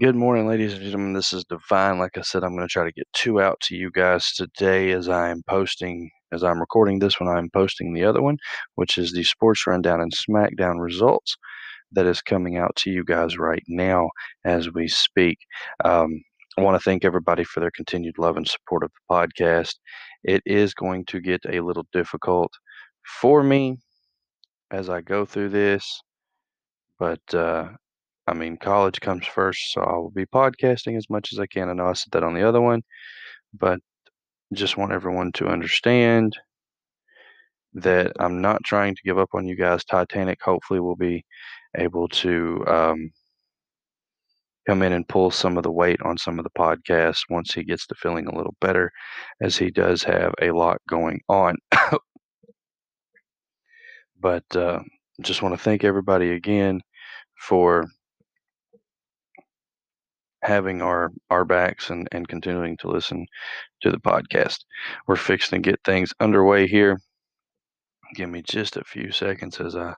Good 0.00 0.16
morning, 0.16 0.48
ladies 0.48 0.72
and 0.72 0.82
gentlemen. 0.82 1.12
This 1.12 1.32
is 1.32 1.44
Divine. 1.44 2.00
Like 2.00 2.18
I 2.18 2.22
said, 2.22 2.42
I'm 2.42 2.56
going 2.56 2.66
to 2.66 2.72
try 2.72 2.82
to 2.82 2.90
get 2.90 3.06
two 3.12 3.40
out 3.40 3.60
to 3.60 3.76
you 3.76 3.92
guys 3.92 4.32
today 4.32 4.90
as 4.90 5.08
I'm 5.08 5.44
posting, 5.48 6.10
as 6.32 6.42
I'm 6.42 6.58
recording 6.58 6.98
this 6.98 7.20
one, 7.20 7.28
I'm 7.28 7.48
posting 7.50 7.94
the 7.94 8.02
other 8.02 8.20
one, 8.20 8.38
which 8.74 8.98
is 8.98 9.12
the 9.12 9.22
Sports 9.22 9.64
Rundown 9.68 10.00
and 10.00 10.12
SmackDown 10.12 10.80
results 10.80 11.36
that 11.92 12.06
is 12.06 12.20
coming 12.22 12.56
out 12.56 12.74
to 12.78 12.90
you 12.90 13.04
guys 13.04 13.38
right 13.38 13.62
now 13.68 14.10
as 14.44 14.68
we 14.72 14.88
speak. 14.88 15.38
Um, 15.84 16.10
I 16.58 16.62
want 16.62 16.74
to 16.74 16.84
thank 16.84 17.04
everybody 17.04 17.44
for 17.44 17.60
their 17.60 17.70
continued 17.70 18.18
love 18.18 18.36
and 18.36 18.48
support 18.48 18.82
of 18.82 18.90
the 18.90 19.14
podcast. 19.14 19.76
It 20.24 20.42
is 20.44 20.74
going 20.74 21.04
to 21.06 21.20
get 21.20 21.42
a 21.48 21.60
little 21.60 21.86
difficult 21.92 22.52
for 23.20 23.44
me 23.44 23.76
as 24.72 24.88
I 24.90 25.02
go 25.02 25.24
through 25.24 25.50
this, 25.50 26.00
but 26.98 27.22
uh, 27.32 27.68
I 28.26 28.34
mean, 28.34 28.56
college 28.56 29.00
comes 29.00 29.26
first, 29.26 29.72
so 29.72 29.82
I 29.82 29.96
will 29.96 30.10
be 30.10 30.26
podcasting 30.26 30.96
as 30.96 31.10
much 31.10 31.32
as 31.32 31.38
I 31.38 31.46
can. 31.46 31.68
I 31.68 31.74
know 31.74 31.88
I 31.88 31.92
said 31.92 32.12
that 32.12 32.22
on 32.24 32.34
the 32.34 32.46
other 32.48 32.60
one, 32.60 32.82
but 33.52 33.80
just 34.54 34.76
want 34.76 34.92
everyone 34.92 35.32
to 35.32 35.48
understand 35.48 36.36
that 37.74 38.12
I'm 38.20 38.40
not 38.40 38.62
trying 38.64 38.94
to 38.94 39.02
give 39.04 39.18
up 39.18 39.30
on 39.34 39.46
you 39.46 39.56
guys. 39.56 39.84
Titanic 39.84 40.38
hopefully 40.42 40.80
will 40.80 40.96
be 40.96 41.24
able 41.76 42.08
to 42.08 42.64
um, 42.66 43.10
come 44.66 44.82
in 44.82 44.92
and 44.92 45.08
pull 45.08 45.30
some 45.30 45.56
of 45.56 45.62
the 45.64 45.70
weight 45.70 46.00
on 46.02 46.16
some 46.16 46.38
of 46.38 46.44
the 46.44 46.50
podcasts 46.50 47.24
once 47.28 47.52
he 47.52 47.64
gets 47.64 47.86
to 47.88 47.94
feeling 47.96 48.26
a 48.26 48.34
little 48.34 48.54
better, 48.60 48.90
as 49.42 49.56
he 49.56 49.70
does 49.70 50.02
have 50.02 50.32
a 50.40 50.50
lot 50.52 50.78
going 50.88 51.20
on. 51.28 51.56
but 54.20 54.44
uh, 54.56 54.80
just 55.20 55.42
want 55.42 55.54
to 55.54 55.60
thank 55.62 55.84
everybody 55.84 56.30
again 56.30 56.80
for 57.38 57.86
having 60.44 60.82
our 60.82 61.10
our 61.30 61.44
backs 61.44 61.90
and 61.90 62.08
and 62.12 62.28
continuing 62.28 62.76
to 62.78 62.88
listen 62.88 63.26
to 63.82 63.90
the 63.90 63.98
podcast. 63.98 64.58
We're 65.06 65.16
fixing 65.16 65.62
to 65.62 65.70
get 65.70 65.80
things 65.84 66.12
underway 66.20 66.66
here. 66.66 67.00
Give 68.14 68.28
me 68.28 68.42
just 68.42 68.76
a 68.76 68.84
few 68.84 69.10
seconds 69.10 69.60
as 69.60 69.74
I 69.74 69.94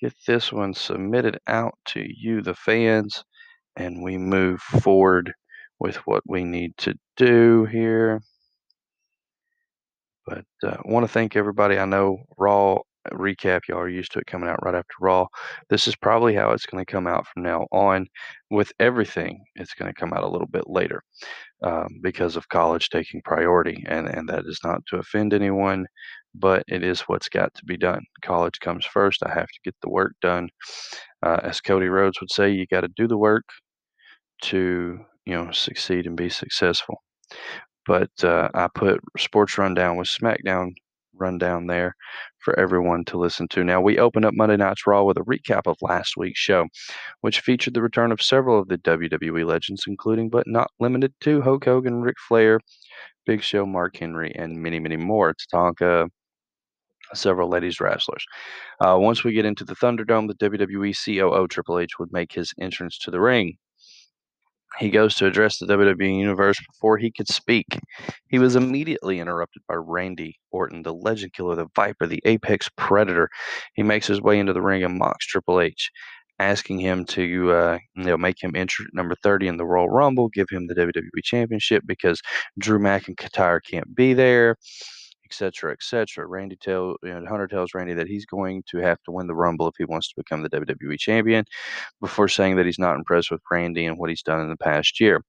get 0.00 0.14
this 0.26 0.52
one 0.52 0.74
submitted 0.74 1.38
out 1.46 1.74
to 1.86 2.04
you, 2.04 2.42
the 2.42 2.54
fans, 2.54 3.24
and 3.76 4.02
we 4.02 4.18
move 4.18 4.60
forward 4.60 5.32
with 5.78 5.96
what 6.06 6.22
we 6.26 6.44
need 6.44 6.76
to 6.78 6.94
do 7.16 7.64
here. 7.66 8.20
But 10.26 10.44
I 10.64 10.68
uh, 10.68 10.82
want 10.84 11.04
to 11.04 11.12
thank 11.12 11.36
everybody. 11.36 11.78
I 11.78 11.84
know 11.84 12.24
Raw 12.36 12.78
recap, 13.12 13.62
y'all 13.68 13.78
are 13.78 13.88
used 13.88 14.12
to 14.12 14.18
it 14.20 14.26
coming 14.26 14.48
out 14.48 14.62
right 14.62 14.74
after 14.74 14.94
Raw. 15.00 15.26
This 15.70 15.86
is 15.88 15.96
probably 15.96 16.34
how 16.34 16.52
it's 16.52 16.66
going 16.66 16.84
to 16.84 16.90
come 16.90 17.06
out 17.06 17.26
from 17.26 17.42
now 17.42 17.66
on. 17.72 18.06
With 18.50 18.72
everything, 18.78 19.44
it's 19.56 19.74
going 19.74 19.92
to 19.92 19.98
come 19.98 20.12
out 20.12 20.22
a 20.22 20.28
little 20.28 20.46
bit 20.46 20.64
later 20.68 21.02
um, 21.62 21.88
because 22.02 22.36
of 22.36 22.48
college 22.48 22.88
taking 22.90 23.22
priority, 23.24 23.84
and 23.88 24.08
and 24.08 24.28
that 24.28 24.44
is 24.46 24.60
not 24.64 24.80
to 24.86 24.98
offend 24.98 25.34
anyone, 25.34 25.86
but 26.34 26.62
it 26.68 26.82
is 26.82 27.00
what's 27.02 27.28
got 27.28 27.52
to 27.54 27.64
be 27.64 27.76
done. 27.76 28.02
College 28.22 28.60
comes 28.60 28.86
first. 28.86 29.22
I 29.24 29.30
have 29.32 29.48
to 29.48 29.60
get 29.64 29.74
the 29.82 29.90
work 29.90 30.12
done. 30.22 30.48
Uh, 31.24 31.40
as 31.42 31.60
Cody 31.60 31.88
Rhodes 31.88 32.20
would 32.20 32.30
say, 32.30 32.50
you 32.50 32.66
got 32.66 32.82
to 32.82 32.88
do 32.96 33.08
the 33.08 33.18
work 33.18 33.44
to 34.42 34.98
you 35.24 35.34
know 35.34 35.50
succeed 35.50 36.06
and 36.06 36.16
be 36.16 36.28
successful. 36.28 37.02
But 37.86 38.10
uh, 38.22 38.48
I 38.54 38.68
put 38.74 39.00
Sports 39.18 39.58
Rundown 39.58 39.96
with 39.96 40.08
SmackDown 40.08 40.72
rundown 41.18 41.66
there 41.66 41.94
for 42.46 42.56
everyone 42.60 43.04
to 43.04 43.18
listen 43.18 43.48
to. 43.48 43.64
Now, 43.64 43.80
we 43.80 43.98
open 43.98 44.24
up 44.24 44.32
Monday 44.32 44.56
Night's 44.56 44.86
Raw 44.86 45.02
with 45.02 45.16
a 45.16 45.22
recap 45.22 45.62
of 45.66 45.76
last 45.82 46.16
week's 46.16 46.38
show, 46.38 46.66
which 47.22 47.40
featured 47.40 47.74
the 47.74 47.82
return 47.82 48.12
of 48.12 48.22
several 48.22 48.60
of 48.60 48.68
the 48.68 48.78
WWE 48.78 49.44
legends, 49.44 49.82
including 49.88 50.30
but 50.30 50.46
not 50.46 50.70
limited 50.78 51.12
to 51.22 51.42
Hulk 51.42 51.64
Hogan, 51.64 52.02
Ric 52.02 52.14
Flair, 52.28 52.60
Big 53.26 53.42
Show, 53.42 53.66
Mark 53.66 53.96
Henry, 53.96 54.32
and 54.36 54.62
many, 54.62 54.78
many 54.78 54.96
more. 54.96 55.34
Tatanka, 55.34 56.08
several 57.14 57.48
ladies 57.48 57.80
wrestlers. 57.80 58.24
Uh, 58.80 58.96
once 58.96 59.24
we 59.24 59.32
get 59.32 59.44
into 59.44 59.64
the 59.64 59.74
Thunderdome, 59.74 60.28
the 60.28 60.48
WWE 60.48 60.94
COO 61.04 61.48
Triple 61.48 61.80
H 61.80 61.98
would 61.98 62.12
make 62.12 62.32
his 62.32 62.54
entrance 62.60 62.96
to 62.98 63.10
the 63.10 63.20
ring. 63.20 63.56
He 64.78 64.90
goes 64.90 65.14
to 65.16 65.26
address 65.26 65.58
the 65.58 65.66
WWE 65.66 66.18
Universe 66.18 66.58
before 66.72 66.98
he 66.98 67.10
could 67.10 67.28
speak. 67.28 67.78
He 68.28 68.38
was 68.38 68.56
immediately 68.56 69.20
interrupted 69.20 69.62
by 69.68 69.74
Randy 69.74 70.36
Orton, 70.50 70.82
the 70.82 70.92
legend 70.94 71.32
killer, 71.32 71.56
the 71.56 71.66
Viper, 71.74 72.06
the 72.06 72.22
Apex 72.24 72.68
Predator. 72.76 73.28
He 73.74 73.82
makes 73.82 74.06
his 74.06 74.20
way 74.20 74.38
into 74.38 74.52
the 74.52 74.62
ring 74.62 74.84
and 74.84 74.98
mocks 74.98 75.26
Triple 75.26 75.60
H, 75.60 75.90
asking 76.38 76.80
him 76.80 77.04
to 77.06 77.52
uh, 77.52 77.78
you 77.96 78.04
know 78.04 78.16
make 78.16 78.42
him 78.42 78.52
enter 78.54 78.84
number 78.92 79.14
30 79.22 79.48
in 79.48 79.56
the 79.56 79.66
Royal 79.66 79.88
Rumble, 79.88 80.28
give 80.28 80.48
him 80.50 80.66
the 80.66 80.74
WWE 80.74 81.22
Championship 81.24 81.82
because 81.86 82.20
Drew 82.58 82.78
McIntyre 82.78 83.60
can't 83.64 83.94
be 83.94 84.12
there 84.12 84.56
etc., 85.26 85.72
etc. 85.72 86.26
Randy 86.26 86.56
tell 86.56 86.96
you 87.02 87.12
know, 87.12 87.26
Hunter 87.28 87.46
tells 87.46 87.74
Randy 87.74 87.94
that 87.94 88.06
he's 88.08 88.24
going 88.26 88.62
to 88.70 88.78
have 88.78 89.02
to 89.04 89.12
win 89.12 89.26
the 89.26 89.34
Rumble 89.34 89.68
if 89.68 89.74
he 89.76 89.84
wants 89.84 90.08
to 90.08 90.14
become 90.16 90.42
the 90.42 90.50
WWE 90.50 90.98
champion, 90.98 91.44
before 92.00 92.28
saying 92.28 92.56
that 92.56 92.66
he's 92.66 92.78
not 92.78 92.96
impressed 92.96 93.30
with 93.30 93.42
Randy 93.50 93.86
and 93.86 93.98
what 93.98 94.10
he's 94.10 94.22
done 94.22 94.40
in 94.40 94.48
the 94.48 94.56
past 94.56 95.00
year. 95.00 95.22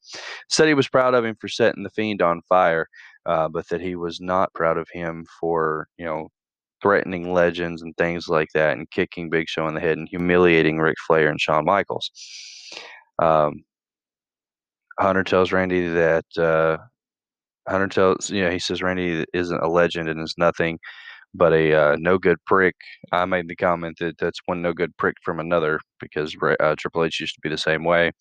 Said 0.49 0.67
he 0.67 0.73
was 0.73 0.87
proud 0.87 1.13
of 1.13 1.25
him 1.25 1.35
for 1.39 1.47
setting 1.47 1.83
the 1.83 1.89
Fiend 1.89 2.21
on 2.21 2.41
fire, 2.47 2.87
uh, 3.25 3.49
but 3.49 3.67
that 3.69 3.81
he 3.81 3.95
was 3.95 4.21
not 4.21 4.53
proud 4.53 4.77
of 4.77 4.87
him 4.91 5.25
for 5.39 5.87
you 5.97 6.05
know 6.05 6.29
threatening 6.81 7.33
legends 7.33 7.81
and 7.81 7.95
things 7.97 8.27
like 8.27 8.49
that, 8.53 8.77
and 8.77 8.89
kicking 8.91 9.29
Big 9.29 9.49
Show 9.49 9.67
in 9.67 9.73
the 9.73 9.81
head 9.81 9.97
and 9.97 10.07
humiliating 10.09 10.79
Ric 10.79 10.97
Flair 11.05 11.29
and 11.29 11.41
Shawn 11.41 11.65
Michaels. 11.65 12.11
Um, 13.19 13.63
Hunter 14.99 15.23
tells 15.23 15.51
Randy 15.51 15.87
that 15.87 16.25
uh, 16.37 16.77
Hunter 17.67 17.87
tells 17.87 18.29
you 18.29 18.43
know 18.43 18.51
he 18.51 18.59
says 18.59 18.81
Randy 18.81 19.25
isn't 19.33 19.63
a 19.63 19.67
legend 19.69 20.09
and 20.09 20.21
is 20.21 20.35
nothing 20.37 20.79
but 21.33 21.53
a 21.53 21.73
uh, 21.73 21.95
no 21.99 22.17
good 22.17 22.37
prick. 22.45 22.75
I 23.11 23.25
made 23.25 23.47
the 23.47 23.55
comment 23.55 23.97
that 23.99 24.17
that's 24.17 24.39
one 24.45 24.61
no 24.61 24.73
good 24.73 24.95
prick 24.97 25.15
from 25.23 25.39
another 25.39 25.79
because 25.99 26.35
uh, 26.59 26.75
Triple 26.77 27.03
H 27.03 27.19
used 27.19 27.35
to 27.35 27.41
be 27.41 27.49
the 27.49 27.57
same 27.57 27.83
way. 27.83 28.11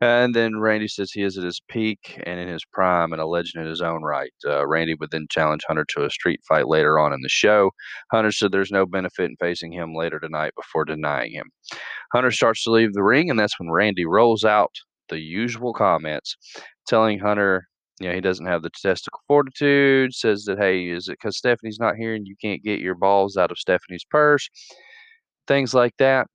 And 0.00 0.34
then 0.34 0.58
Randy 0.58 0.88
says 0.88 1.12
he 1.12 1.22
is 1.22 1.38
at 1.38 1.44
his 1.44 1.60
peak 1.68 2.20
and 2.26 2.40
in 2.40 2.48
his 2.48 2.64
prime 2.72 3.12
and 3.12 3.22
a 3.22 3.26
legend 3.26 3.62
in 3.62 3.70
his 3.70 3.80
own 3.80 4.02
right. 4.02 4.32
Uh, 4.44 4.66
Randy 4.66 4.96
would 4.96 5.12
then 5.12 5.26
challenge 5.30 5.62
Hunter 5.68 5.84
to 5.90 6.04
a 6.04 6.10
street 6.10 6.40
fight 6.48 6.66
later 6.66 6.98
on 6.98 7.12
in 7.12 7.20
the 7.22 7.28
show. 7.28 7.70
Hunter 8.10 8.32
said 8.32 8.50
there's 8.50 8.72
no 8.72 8.84
benefit 8.84 9.30
in 9.30 9.36
facing 9.38 9.70
him 9.70 9.94
later 9.94 10.18
tonight 10.18 10.54
before 10.56 10.84
denying 10.84 11.30
him. 11.30 11.50
Hunter 12.12 12.32
starts 12.32 12.64
to 12.64 12.72
leave 12.72 12.94
the 12.94 13.04
ring, 13.04 13.30
and 13.30 13.38
that's 13.38 13.60
when 13.60 13.70
Randy 13.70 14.04
rolls 14.04 14.42
out 14.42 14.74
the 15.08 15.20
usual 15.20 15.72
comments, 15.72 16.36
telling 16.88 17.20
Hunter 17.20 17.68
you 18.02 18.08
know, 18.08 18.14
he 18.14 18.20
doesn't 18.20 18.46
have 18.46 18.62
the 18.62 18.70
testicle 18.70 19.20
fortitude, 19.28 20.14
says 20.14 20.44
that, 20.44 20.58
hey, 20.58 20.88
is 20.88 21.08
it 21.08 21.18
because 21.20 21.36
Stephanie's 21.36 21.78
not 21.78 21.96
here 21.96 22.14
and 22.14 22.26
you 22.26 22.34
can't 22.40 22.62
get 22.62 22.80
your 22.80 22.94
balls 22.94 23.36
out 23.36 23.50
of 23.50 23.58
Stephanie's 23.58 24.04
purse? 24.04 24.48
Things 25.46 25.74
like 25.74 25.94
that. 25.98 26.26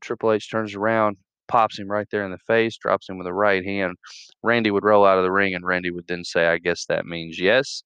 Triple 0.00 0.32
H 0.32 0.50
turns 0.50 0.74
around, 0.74 1.16
pops 1.48 1.78
him 1.78 1.90
right 1.90 2.06
there 2.10 2.24
in 2.24 2.30
the 2.30 2.38
face, 2.38 2.76
drops 2.78 3.08
him 3.08 3.18
with 3.18 3.26
a 3.26 3.34
right 3.34 3.64
hand. 3.64 3.96
Randy 4.42 4.70
would 4.70 4.84
roll 4.84 5.04
out 5.04 5.18
of 5.18 5.24
the 5.24 5.32
ring, 5.32 5.54
and 5.54 5.64
Randy 5.64 5.90
would 5.90 6.06
then 6.08 6.24
say, 6.24 6.46
I 6.46 6.58
guess 6.58 6.86
that 6.86 7.06
means 7.06 7.38
yes. 7.38 7.82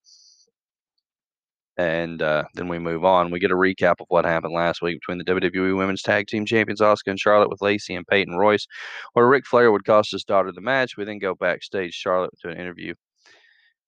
And 1.77 2.23
uh, 2.23 2.45
then 2.55 2.69
we 2.69 2.79
move 2.79 3.05
on. 3.05 3.33
We 3.33 3.41
get 3.41 3.51
a 3.51 3.57
recap 3.57 4.01
of 4.01 4.07
what 4.09 4.25
happened 4.25 4.55
last 4.55 4.81
week 4.81 5.01
between 5.01 5.19
the 5.19 5.25
WWE 5.25 5.77
Women's 5.77 6.03
Tag 6.03 6.29
Team 6.29 6.47
Champions 6.47 6.81
Asuka 6.81 7.09
and 7.09 7.19
Charlotte 7.19 7.51
with 7.51 7.63
Lacey 7.63 7.97
and 7.97 8.07
Peyton 8.07 8.37
Royce, 8.37 8.69
where 9.15 9.27
Ric 9.27 9.45
Flair 9.45 9.73
would 9.73 9.85
cost 9.85 10.13
his 10.13 10.23
daughter 10.23 10.53
the 10.53 10.61
match. 10.61 10.97
We 10.97 11.05
then 11.05 11.19
go 11.19 11.35
backstage, 11.35 11.95
Charlotte, 11.95 12.31
to 12.43 12.49
an 12.49 12.61
interview 12.61 12.95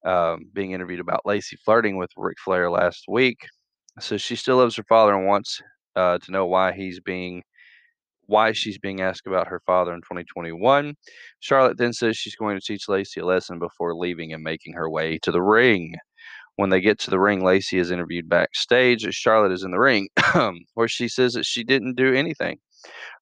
um, 0.06 0.46
being 0.52 0.72
interviewed 0.72 1.00
about 1.00 1.26
Lacey 1.26 1.56
flirting 1.64 1.96
with 1.96 2.10
Ric 2.16 2.38
Flair 2.44 2.70
last 2.70 3.04
week. 3.08 3.38
So 4.00 4.16
she 4.16 4.36
still 4.36 4.58
loves 4.58 4.76
her 4.76 4.84
father 4.88 5.14
and 5.14 5.26
wants 5.26 5.60
uh, 5.96 6.18
to 6.18 6.30
know 6.30 6.46
why 6.46 6.72
he's 6.72 7.00
being 7.00 7.42
why 8.28 8.52
she's 8.52 8.78
being 8.78 9.00
asked 9.00 9.26
about 9.26 9.46
her 9.46 9.60
father 9.66 9.94
in 9.94 10.00
2021. 10.00 10.94
Charlotte 11.40 11.78
then 11.78 11.92
says 11.92 12.16
she's 12.16 12.34
going 12.34 12.58
to 12.58 12.64
teach 12.64 12.88
Lacey 12.88 13.20
a 13.20 13.24
lesson 13.24 13.58
before 13.60 13.94
leaving 13.94 14.32
and 14.32 14.42
making 14.42 14.74
her 14.74 14.90
way 14.90 15.18
to 15.22 15.30
the 15.30 15.42
ring. 15.42 15.94
When 16.56 16.70
they 16.70 16.80
get 16.80 16.98
to 17.00 17.10
the 17.10 17.20
ring, 17.20 17.44
Lacey 17.44 17.78
is 17.78 17.90
interviewed 17.90 18.28
backstage. 18.28 19.06
as 19.06 19.14
Charlotte 19.14 19.52
is 19.52 19.62
in 19.62 19.70
the 19.70 19.78
ring, 19.78 20.08
where 20.74 20.88
she 20.88 21.06
says 21.06 21.34
that 21.34 21.44
she 21.44 21.62
didn't 21.62 21.96
do 21.96 22.14
anything. 22.14 22.58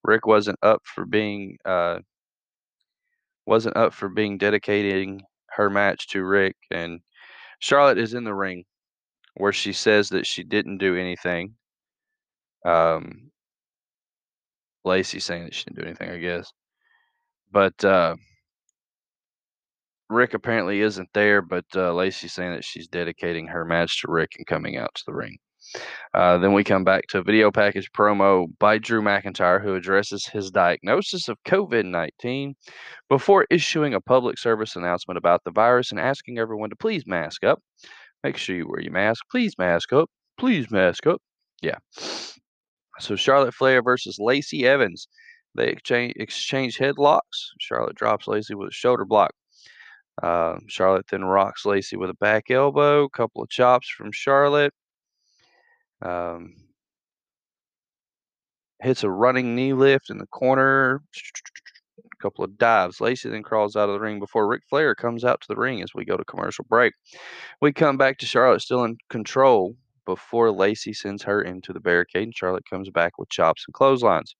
Rick 0.04 0.26
wasn't 0.26 0.58
up 0.62 0.82
for 0.84 1.04
being 1.04 1.58
uh, 1.64 1.98
wasn't 3.46 3.76
up 3.76 3.92
for 3.92 4.08
being 4.08 4.38
dedicating 4.38 5.20
her 5.56 5.70
match 5.70 6.08
to 6.08 6.24
Rick, 6.24 6.56
and 6.70 7.00
Charlotte 7.58 7.98
is 7.98 8.14
in 8.14 8.24
the 8.24 8.34
ring 8.34 8.64
where 9.34 9.52
she 9.52 9.72
says 9.72 10.10
that 10.10 10.26
she 10.26 10.44
didn't 10.44 10.78
do 10.78 10.96
anything. 10.96 11.54
Um, 12.64 13.30
Lacey 14.84 15.20
saying 15.20 15.44
that 15.44 15.54
she 15.54 15.64
didn't 15.64 15.80
do 15.80 15.86
anything, 15.86 16.10
I 16.10 16.18
guess. 16.18 16.52
But 17.50 17.84
uh, 17.84 18.16
Rick 20.10 20.34
apparently 20.34 20.80
isn't 20.80 21.08
there, 21.14 21.42
but 21.42 21.64
uh, 21.74 21.92
Lacey 21.94 22.28
saying 22.28 22.52
that 22.52 22.64
she's 22.64 22.88
dedicating 22.88 23.46
her 23.48 23.64
match 23.64 24.02
to 24.02 24.10
Rick 24.10 24.32
and 24.38 24.46
coming 24.46 24.76
out 24.76 24.94
to 24.94 25.02
the 25.06 25.14
ring. 25.14 25.38
Uh, 26.14 26.38
then 26.38 26.52
we 26.52 26.62
come 26.62 26.84
back 26.84 27.06
to 27.08 27.18
a 27.18 27.22
video 27.22 27.50
package 27.50 27.90
promo 27.92 28.46
by 28.58 28.78
Drew 28.78 29.02
McIntyre, 29.02 29.62
who 29.62 29.74
addresses 29.74 30.26
his 30.26 30.50
diagnosis 30.50 31.28
of 31.28 31.36
COVID 31.46 31.84
19 31.84 32.54
before 33.08 33.46
issuing 33.50 33.94
a 33.94 34.00
public 34.00 34.38
service 34.38 34.76
announcement 34.76 35.18
about 35.18 35.42
the 35.44 35.50
virus 35.50 35.90
and 35.90 36.00
asking 36.00 36.38
everyone 36.38 36.70
to 36.70 36.76
please 36.76 37.04
mask 37.06 37.44
up. 37.44 37.60
Make 38.22 38.36
sure 38.36 38.56
you 38.56 38.68
wear 38.68 38.80
your 38.80 38.92
mask. 38.92 39.24
Please 39.30 39.58
mask 39.58 39.92
up. 39.92 40.08
Please 40.38 40.70
mask 40.70 41.06
up. 41.06 41.20
Yeah. 41.62 41.78
So 43.00 43.16
Charlotte 43.16 43.54
Flair 43.54 43.82
versus 43.82 44.18
Lacey 44.18 44.66
Evans. 44.66 45.08
They 45.54 45.68
exchange 45.68 46.14
exchange 46.16 46.78
headlocks. 46.78 47.50
Charlotte 47.60 47.96
drops 47.96 48.26
Lacey 48.26 48.54
with 48.54 48.68
a 48.68 48.72
shoulder 48.72 49.04
block. 49.04 49.32
Uh, 50.22 50.56
Charlotte 50.68 51.06
then 51.10 51.24
rocks 51.24 51.66
Lacey 51.66 51.96
with 51.96 52.10
a 52.10 52.14
back 52.14 52.50
elbow. 52.50 53.08
Couple 53.08 53.42
of 53.42 53.50
chops 53.50 53.88
from 53.88 54.10
Charlotte. 54.12 54.72
Um, 56.04 56.54
hits 58.82 59.02
a 59.02 59.10
running 59.10 59.54
knee 59.54 59.72
lift 59.72 60.10
in 60.10 60.18
the 60.18 60.26
corner. 60.26 61.02
A 61.98 62.02
couple 62.20 62.44
of 62.44 62.58
dives. 62.58 63.00
Lacey 63.00 63.28
then 63.30 63.42
crawls 63.42 63.76
out 63.76 63.88
of 63.88 63.94
the 63.94 64.00
ring 64.00 64.18
before 64.18 64.46
Ric 64.48 64.62
Flair 64.68 64.94
comes 64.94 65.24
out 65.24 65.40
to 65.42 65.48
the 65.48 65.56
ring 65.56 65.82
as 65.82 65.94
we 65.94 66.04
go 66.04 66.16
to 66.16 66.24
commercial 66.24 66.64
break. 66.68 66.94
We 67.60 67.72
come 67.72 67.96
back 67.96 68.18
to 68.18 68.26
Charlotte 68.26 68.62
still 68.62 68.84
in 68.84 68.98
control 69.10 69.76
before 70.06 70.50
Lacey 70.52 70.92
sends 70.92 71.22
her 71.24 71.42
into 71.42 71.72
the 71.72 71.80
barricade 71.80 72.24
and 72.24 72.36
Charlotte 72.36 72.68
comes 72.68 72.90
back 72.90 73.18
with 73.18 73.30
chops 73.30 73.64
and 73.66 73.74
clotheslines. 73.74 74.36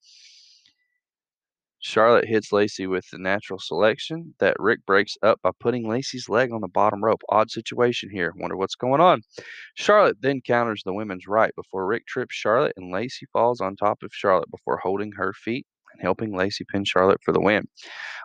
Charlotte 1.85 2.27
hits 2.27 2.51
Lacey 2.51 2.87
with 2.87 3.05
the 3.11 3.19
natural 3.19 3.59
selection 3.59 4.35
that 4.39 4.57
Rick 4.59 4.87
breaks 4.87 5.19
up 5.23 5.43
by 5.43 5.51
putting 5.61 5.87
Lacey's 5.87 6.31
leg 6.31 6.51
on 6.51 6.63
the 6.63 6.67
bottom 6.67 7.05
rope. 7.05 7.21
Odd 7.29 7.51
situation 7.51 8.09
here. 8.09 8.33
Wonder 8.39 8.57
what's 8.57 8.75
going 8.75 9.03
on. 9.03 9.21
Charlotte 9.75 10.17
then 10.23 10.41
counters 10.41 10.83
the 10.83 10.95
women's 10.95 11.29
right 11.29 11.55
before 11.55 11.87
Rick 11.87 12.07
trips 12.07 12.35
Charlotte 12.35 12.73
and 12.79 12.91
Lacey 12.91 13.27
falls 13.35 13.61
on 13.61 13.77
top 13.77 14.03
of 14.03 14.15
Charlotte 14.15 14.51
before 14.51 14.79
holding 14.79 15.13
her 15.13 15.35
feet 15.35 15.67
and 15.93 16.01
helping 16.01 16.35
Lacey 16.35 16.65
pin 16.73 16.85
Charlotte 16.85 17.21
for 17.23 17.33
the 17.33 17.41
win. 17.41 17.69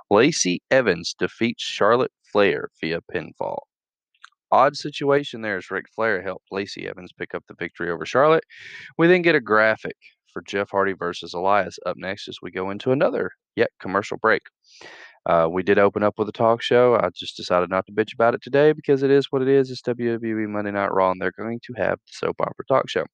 Lacey 0.10 0.62
Evans 0.72 1.14
defeats 1.20 1.62
Charlotte 1.62 2.14
Flair 2.32 2.70
via 2.80 3.02
pinfall. 3.14 3.60
Odd 4.54 4.78
situation 4.78 5.42
there 5.42 5.58
as 5.58 5.70
Rick 5.70 5.88
Flair 5.94 6.22
helped 6.22 6.50
Lacey 6.50 6.88
Evans 6.88 7.12
pick 7.12 7.36
up 7.36 7.44
the 7.50 7.56
victory 7.56 7.92
over 7.92 8.06
Charlotte. 8.06 8.46
We 8.98 9.08
then 9.08 9.22
get 9.22 9.36
a 9.36 9.42
graphic 9.42 9.98
for 10.31 10.42
Jeff 10.42 10.70
Hardy 10.72 10.94
versus 10.94 11.34
Elias 11.34 11.78
up 11.86 11.98
next 11.98 12.28
as 12.28 12.38
we 12.42 12.52
go 12.52 12.70
into 12.70 12.92
another 12.92 13.31
yet 13.56 13.70
commercial 13.80 14.18
break. 14.18 14.42
Uh, 15.26 15.48
we 15.52 15.62
did 15.62 15.78
open 15.78 16.02
up 16.02 16.16
with 16.18 16.30
a 16.30 16.31
talk 16.31 16.62
show. 16.62 16.96
I 16.96 17.10
just 17.14 17.36
decided 17.36 17.70
not 17.70 17.86
to 17.86 17.92
bitch 17.92 18.14
about 18.14 18.34
it 18.34 18.42
today 18.42 18.72
because 18.72 19.04
it 19.04 19.12
is 19.12 19.28
what 19.30 19.42
it 19.42 19.48
is. 19.48 19.70
It's 19.70 19.81
WWE 19.81 20.48
Monday 20.48 20.72
Night 20.72 20.92
Raw, 20.92 21.12
and 21.12 21.22
they're 21.22 21.34
going 21.38 21.60
to 21.66 21.74
have 21.74 22.00
the 22.00 22.12
soap 22.12 22.38
opera 22.40 22.66
talk 22.68 22.90
show. 22.90 23.06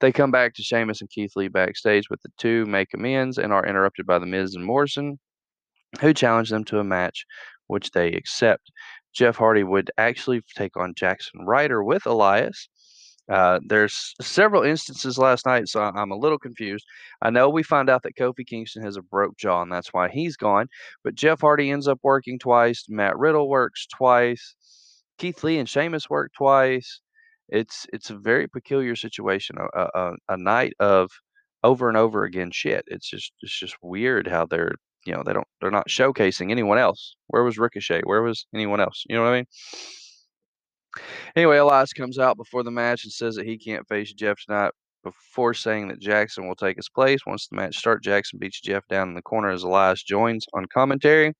They 0.00 0.10
come 0.10 0.30
back 0.30 0.54
to 0.54 0.62
Sheamus 0.62 1.00
and 1.00 1.10
Keith 1.10 1.32
Lee 1.36 1.48
backstage 1.48 2.08
with 2.08 2.20
the 2.22 2.30
two 2.38 2.64
make 2.66 2.94
amends 2.94 3.38
and 3.38 3.52
are 3.52 3.66
interrupted 3.66 4.06
by 4.06 4.18
The 4.18 4.26
Miz 4.26 4.54
and 4.54 4.64
Morrison, 4.64 5.18
who 6.00 6.14
challenge 6.14 6.50
them 6.50 6.64
to 6.64 6.78
a 6.78 6.84
match, 6.84 7.24
which 7.66 7.90
they 7.90 8.08
accept. 8.12 8.70
Jeff 9.14 9.36
Hardy 9.36 9.62
would 9.62 9.90
actually 9.96 10.42
take 10.56 10.76
on 10.76 10.94
Jaxson 10.94 11.46
Ryker 11.46 11.84
with 11.84 12.04
Elias. 12.04 12.68
Uh, 13.30 13.58
there's 13.66 14.14
several 14.20 14.62
instances 14.62 15.16
last 15.18 15.46
night, 15.46 15.68
so 15.68 15.80
I'm 15.82 16.10
a 16.10 16.16
little 16.16 16.38
confused. 16.38 16.84
I 17.22 17.30
know 17.30 17.48
we 17.48 17.62
find 17.62 17.88
out 17.88 18.02
that 18.02 18.16
Kofi 18.16 18.46
Kingston 18.46 18.82
has 18.82 18.96
a 18.96 19.02
broke 19.02 19.36
jaw, 19.38 19.62
and 19.62 19.72
that's 19.72 19.92
why 19.92 20.08
he's 20.08 20.36
gone. 20.36 20.68
But 21.02 21.14
Jeff 21.14 21.40
Hardy 21.40 21.70
ends 21.70 21.88
up 21.88 22.00
working 22.02 22.38
twice. 22.38 22.84
Matt 22.88 23.16
Riddle 23.16 23.48
works 23.48 23.86
twice. 23.86 24.54
Keith 25.18 25.42
Lee 25.44 25.58
and 25.58 25.68
Sheamus 25.68 26.10
work 26.10 26.32
twice. 26.36 27.00
It's 27.48 27.86
it's 27.92 28.10
a 28.10 28.16
very 28.16 28.48
peculiar 28.48 28.96
situation. 28.96 29.56
A, 29.74 29.80
a, 29.94 30.12
a 30.30 30.36
night 30.36 30.74
of 30.80 31.10
over 31.62 31.88
and 31.88 31.96
over 31.96 32.24
again 32.24 32.50
shit. 32.50 32.84
It's 32.88 33.08
just 33.08 33.32
it's 33.42 33.58
just 33.58 33.76
weird 33.82 34.26
how 34.26 34.46
they're 34.46 34.72
you 35.06 35.12
know 35.14 35.22
they 35.24 35.32
don't 35.32 35.46
they're 35.60 35.70
not 35.70 35.88
showcasing 35.88 36.50
anyone 36.50 36.78
else. 36.78 37.16
Where 37.28 37.44
was 37.44 37.58
Ricochet? 37.58 38.02
Where 38.04 38.22
was 38.22 38.46
anyone 38.54 38.80
else? 38.80 39.04
You 39.08 39.16
know 39.16 39.22
what 39.22 39.30
I 39.30 39.36
mean? 39.36 39.46
Anyway, 41.36 41.56
Elias 41.56 41.92
comes 41.92 42.18
out 42.18 42.36
before 42.36 42.62
the 42.62 42.70
match 42.70 43.04
and 43.04 43.12
says 43.12 43.34
that 43.36 43.46
he 43.46 43.58
can't 43.58 43.86
face 43.88 44.12
Jeff 44.12 44.38
tonight 44.44 44.72
before 45.02 45.54
saying 45.54 45.88
that 45.88 46.00
Jackson 46.00 46.48
will 46.48 46.56
take 46.56 46.76
his 46.76 46.88
place. 46.88 47.20
Once 47.26 47.46
the 47.46 47.56
match 47.56 47.76
starts, 47.76 48.04
Jackson 48.04 48.38
beats 48.38 48.60
Jeff 48.60 48.86
down 48.88 49.08
in 49.08 49.14
the 49.14 49.22
corner 49.22 49.50
as 49.50 49.62
Elias 49.62 50.02
joins 50.02 50.46
on 50.54 50.66
commentary. 50.66 51.34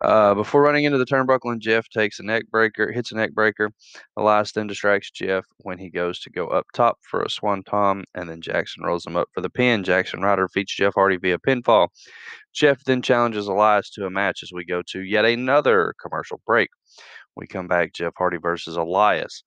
Uh, 0.00 0.34
before 0.34 0.60
running 0.60 0.84
into 0.84 0.98
the 0.98 1.06
turnbuckle, 1.06 1.50
and 1.50 1.62
Jeff 1.62 1.88
takes 1.88 2.18
a 2.18 2.22
neck 2.22 2.44
breaker, 2.50 2.92
hits 2.92 3.10
a 3.12 3.14
neck 3.14 3.32
breaker. 3.32 3.70
Elias 4.18 4.52
then 4.52 4.66
distracts 4.66 5.10
Jeff 5.10 5.46
when 5.58 5.78
he 5.78 5.88
goes 5.88 6.20
to 6.20 6.30
go 6.30 6.48
up 6.48 6.66
top 6.74 6.98
for 7.08 7.22
a 7.22 7.30
swanton, 7.30 8.04
and 8.14 8.28
then 8.28 8.42
Jackson 8.42 8.84
rolls 8.84 9.06
him 9.06 9.16
up 9.16 9.28
for 9.32 9.40
the 9.40 9.48
pin. 9.48 9.82
Jaxson 9.82 10.20
Ryker 10.20 10.46
defeats 10.46 10.74
Jeff 10.74 10.92
Hardy 10.94 11.16
via 11.16 11.38
pinfall. 11.38 11.88
Jeff 12.52 12.84
then 12.84 13.00
challenges 13.00 13.46
Elias 13.46 13.88
to 13.90 14.04
a 14.04 14.10
match 14.10 14.42
as 14.42 14.52
we 14.52 14.64
go 14.66 14.82
to 14.88 15.00
yet 15.00 15.24
another 15.24 15.94
commercial 16.02 16.40
break. 16.44 16.68
We 17.36 17.46
come 17.46 17.66
back, 17.66 17.92
Jeff 17.92 18.12
Hardy 18.16 18.38
versus 18.38 18.76
Elias. 18.76 19.42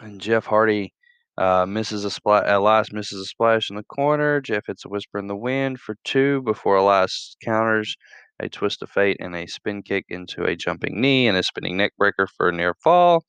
And 0.00 0.20
Jeff 0.20 0.46
Hardy 0.46 0.92
uh, 1.36 1.66
misses 1.66 2.04
a 2.04 2.10
splash. 2.10 2.44
Elias 2.46 2.92
misses 2.92 3.20
a 3.20 3.24
splash 3.24 3.70
in 3.70 3.76
the 3.76 3.84
corner. 3.84 4.40
Jeff 4.40 4.64
hits 4.66 4.84
a 4.84 4.88
whisper 4.88 5.18
in 5.18 5.26
the 5.26 5.36
wind 5.36 5.80
for 5.80 5.96
two 6.04 6.42
before 6.42 6.76
Elias 6.76 7.36
counters 7.42 7.96
a 8.40 8.48
twist 8.48 8.82
of 8.82 8.90
fate 8.90 9.18
and 9.20 9.36
a 9.36 9.46
spin 9.46 9.82
kick 9.82 10.06
into 10.08 10.44
a 10.44 10.56
jumping 10.56 11.00
knee 11.00 11.28
and 11.28 11.36
a 11.36 11.42
spinning 11.42 11.76
neck 11.76 11.92
breaker 11.98 12.26
for 12.26 12.48
a 12.48 12.52
near 12.52 12.74
fall. 12.74 13.24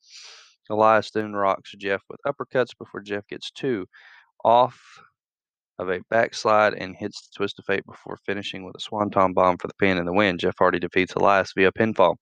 Elias 0.70 1.10
then 1.10 1.34
rocks 1.34 1.72
Jeff 1.78 2.02
with 2.08 2.20
uppercuts 2.26 2.70
before 2.78 3.00
Jeff 3.00 3.26
gets 3.28 3.50
two 3.50 3.86
off 4.44 5.02
of 5.82 5.90
a 5.90 6.00
backslide 6.10 6.74
and 6.74 6.96
hits 6.96 7.20
the 7.20 7.36
twist 7.36 7.58
of 7.58 7.64
fate 7.66 7.84
before 7.84 8.16
finishing 8.24 8.64
with 8.64 8.76
a 8.76 8.80
swanton 8.80 9.34
bomb 9.34 9.58
for 9.58 9.68
the 9.68 9.74
pin 9.74 9.98
and 9.98 10.06
the 10.08 10.12
win. 10.12 10.38
Jeff 10.38 10.54
Hardy 10.58 10.78
defeats 10.78 11.14
Elias 11.14 11.52
via 11.54 11.70
pinfall. 11.72 12.16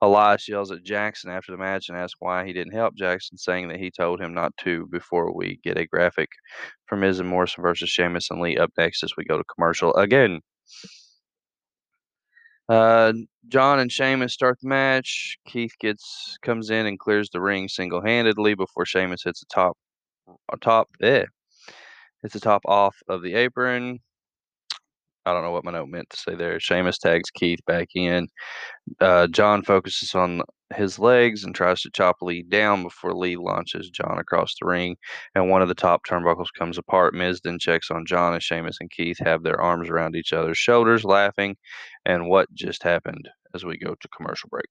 Elias 0.00 0.48
yells 0.48 0.70
at 0.70 0.84
Jackson 0.84 1.30
after 1.30 1.52
the 1.52 1.58
match 1.58 1.88
and 1.88 1.98
asks 1.98 2.16
why 2.20 2.44
he 2.46 2.52
didn't 2.52 2.74
help 2.74 2.94
Jackson, 2.96 3.36
saying 3.36 3.68
that 3.68 3.78
he 3.80 3.90
told 3.90 4.20
him 4.20 4.34
not 4.34 4.56
to 4.58 4.86
before 4.92 5.34
we 5.34 5.58
get 5.64 5.78
a 5.78 5.86
graphic 5.86 6.28
from 6.86 7.00
Miz 7.00 7.18
and 7.20 7.28
Morrison 7.28 7.62
versus 7.62 7.88
Sheamus 7.90 8.30
and 8.30 8.40
Lee 8.40 8.56
up 8.56 8.70
next 8.78 9.02
as 9.02 9.12
we 9.16 9.24
go 9.24 9.38
to 9.38 9.44
commercial 9.56 9.94
again. 9.94 10.40
Uh, 12.68 13.12
John 13.48 13.80
and 13.80 13.90
Sheamus 13.90 14.32
start 14.32 14.58
the 14.62 14.68
match. 14.68 15.38
Keith 15.46 15.72
gets 15.80 16.38
comes 16.42 16.70
in 16.70 16.86
and 16.86 16.98
clears 17.00 17.28
the 17.30 17.40
ring 17.40 17.68
single 17.68 18.00
handedly 18.00 18.54
before 18.54 18.86
Sheamus 18.86 19.24
hits 19.24 19.40
the 19.40 19.46
top, 19.52 19.76
a 20.52 20.56
top, 20.56 20.88
eh, 21.02 21.24
hits 22.22 22.34
the 22.34 22.40
top 22.40 22.62
off 22.66 22.96
of 23.08 23.22
the 23.22 23.34
apron. 23.34 24.00
I 25.26 25.34
don't 25.34 25.42
know 25.42 25.50
what 25.50 25.64
my 25.64 25.72
note 25.72 25.88
meant 25.88 26.08
to 26.10 26.16
say 26.16 26.34
there. 26.34 26.58
Sheamus 26.58 26.98
tags 26.98 27.30
Keith 27.30 27.60
back 27.66 27.88
in. 27.94 28.28
Uh, 29.00 29.26
John 29.26 29.62
focuses 29.62 30.14
on 30.14 30.42
his 30.74 30.98
legs 30.98 31.44
and 31.44 31.54
tries 31.54 31.82
to 31.82 31.90
chop 31.90 32.16
Lee 32.22 32.42
down 32.42 32.82
before 32.82 33.14
Lee 33.14 33.36
launches 33.36 33.90
John 33.90 34.18
across 34.18 34.54
the 34.58 34.66
ring, 34.66 34.96
and 35.34 35.50
one 35.50 35.62
of 35.62 35.68
the 35.68 35.74
top 35.74 36.02
turnbuckles 36.08 36.46
comes 36.58 36.78
apart. 36.78 37.12
Miz 37.12 37.40
then 37.42 37.58
checks 37.58 37.90
on 37.90 38.06
John 38.06 38.34
as 38.34 38.44
Sheamus 38.44 38.78
and 38.80 38.90
Keith 38.90 39.18
have 39.18 39.42
their 39.42 39.60
arms 39.60 39.90
around 39.90 40.16
each 40.16 40.32
other's 40.32 40.58
shoulders, 40.58 41.04
laughing. 41.04 41.56
And 42.06 42.28
what 42.28 42.52
just 42.54 42.82
happened 42.82 43.28
as 43.54 43.64
we 43.64 43.76
go 43.78 43.94
to 43.94 44.08
commercial 44.16 44.48
break? 44.48 44.68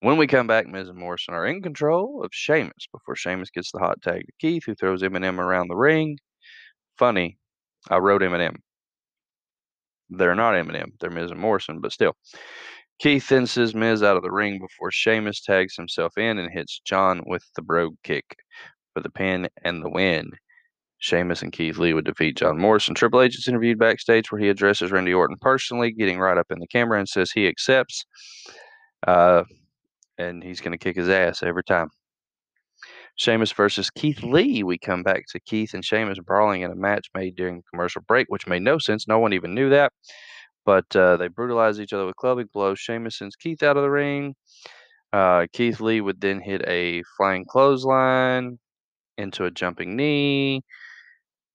When 0.00 0.16
we 0.16 0.26
come 0.26 0.46
back, 0.46 0.66
Miz 0.66 0.88
and 0.88 0.98
Morrison 0.98 1.34
are 1.34 1.46
in 1.46 1.62
control 1.62 2.22
of 2.24 2.30
Sheamus 2.32 2.88
before 2.90 3.16
Sheamus 3.16 3.50
gets 3.50 3.70
the 3.70 3.78
hot 3.78 4.02
tag 4.02 4.22
to 4.22 4.32
Keith, 4.40 4.64
who 4.66 4.74
throws 4.74 5.02
Eminem 5.02 5.38
around 5.38 5.68
the 5.68 5.76
ring. 5.76 6.18
Funny, 6.98 7.38
I 7.90 7.98
wrote 7.98 8.22
Eminem. 8.22 8.56
They're 10.10 10.34
not 10.34 10.54
Eminem, 10.54 10.92
they're 11.00 11.10
Miz 11.10 11.30
and 11.30 11.40
Morrison, 11.40 11.80
but 11.80 11.92
still. 11.92 12.14
Keith 12.98 13.28
then 13.28 13.46
sends 13.46 13.74
Miz 13.74 14.02
out 14.02 14.16
of 14.16 14.22
the 14.22 14.30
ring 14.30 14.60
before 14.60 14.90
Sheamus 14.92 15.40
tags 15.40 15.74
himself 15.74 16.16
in 16.16 16.38
and 16.38 16.52
hits 16.52 16.80
John 16.84 17.22
with 17.26 17.44
the 17.56 17.62
brogue 17.62 17.96
kick 18.04 18.36
for 18.94 19.00
the 19.00 19.10
pin 19.10 19.48
and 19.64 19.82
the 19.82 19.90
win. 19.90 20.30
Sheamus 20.98 21.42
and 21.42 21.52
Keith 21.52 21.78
Lee 21.78 21.94
would 21.94 22.04
defeat 22.04 22.36
John 22.36 22.58
Morrison. 22.58 22.94
Triple 22.94 23.22
H 23.22 23.36
is 23.36 23.48
interviewed 23.48 23.78
backstage 23.78 24.30
where 24.30 24.40
he 24.40 24.48
addresses 24.48 24.92
Randy 24.92 25.12
Orton 25.12 25.36
personally, 25.40 25.90
getting 25.90 26.20
right 26.20 26.38
up 26.38 26.46
in 26.50 26.60
the 26.60 26.68
camera 26.68 26.98
and 26.98 27.08
says 27.08 27.32
he 27.32 27.48
accepts. 27.48 28.04
Uh, 29.04 29.42
and 30.16 30.44
he's 30.44 30.60
going 30.60 30.70
to 30.70 30.78
kick 30.78 30.94
his 30.94 31.08
ass 31.08 31.42
every 31.42 31.64
time. 31.64 31.88
Sheamus 33.16 33.52
versus 33.52 33.90
Keith 33.90 34.22
Lee. 34.22 34.62
We 34.62 34.78
come 34.78 35.02
back 35.02 35.24
to 35.28 35.40
Keith 35.40 35.74
and 35.74 35.84
Sheamus 35.84 36.18
brawling 36.20 36.62
in 36.62 36.70
a 36.70 36.76
match 36.76 37.08
made 37.14 37.36
during 37.36 37.62
commercial 37.70 38.02
break, 38.02 38.26
which 38.28 38.46
made 38.46 38.62
no 38.62 38.78
sense. 38.78 39.06
No 39.06 39.18
one 39.18 39.32
even 39.32 39.54
knew 39.54 39.70
that. 39.70 39.92
But 40.64 40.94
uh, 40.96 41.16
they 41.16 41.28
brutalized 41.28 41.80
each 41.80 41.92
other 41.92 42.06
with 42.06 42.16
clubbing 42.16 42.48
blows. 42.52 42.78
Sheamus 42.78 43.18
sends 43.18 43.36
Keith 43.36 43.62
out 43.62 43.76
of 43.76 43.82
the 43.82 43.90
ring. 43.90 44.34
Uh, 45.12 45.46
Keith 45.52 45.80
Lee 45.80 46.00
would 46.00 46.20
then 46.20 46.40
hit 46.40 46.62
a 46.66 47.02
flying 47.16 47.44
clothesline 47.44 48.58
into 49.18 49.44
a 49.44 49.50
jumping 49.50 49.96
knee. 49.96 50.62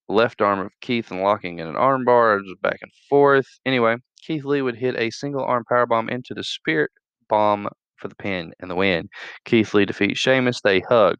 Left 0.08 0.40
arm 0.40 0.60
of 0.60 0.70
Keith 0.80 1.10
and 1.10 1.22
locking 1.22 1.58
in 1.58 1.66
an 1.66 1.74
armbar, 1.74 2.40
just 2.42 2.62
back 2.62 2.78
and 2.80 2.92
forth. 3.10 3.46
Anyway, 3.66 3.96
Keith 4.24 4.44
Lee 4.44 4.62
would 4.62 4.76
hit 4.76 4.96
a 4.96 5.10
single 5.10 5.44
arm 5.44 5.64
powerbomb 5.70 6.10
into 6.10 6.34
the 6.34 6.44
spirit 6.44 6.90
bomb 7.28 7.68
for 7.98 8.08
the 8.08 8.14
pin 8.14 8.52
and 8.60 8.70
the 8.70 8.74
win. 8.74 9.08
Keith 9.44 9.74
Lee 9.74 9.84
defeats 9.84 10.18
Sheamus. 10.18 10.60
They 10.60 10.80
hug. 10.80 11.16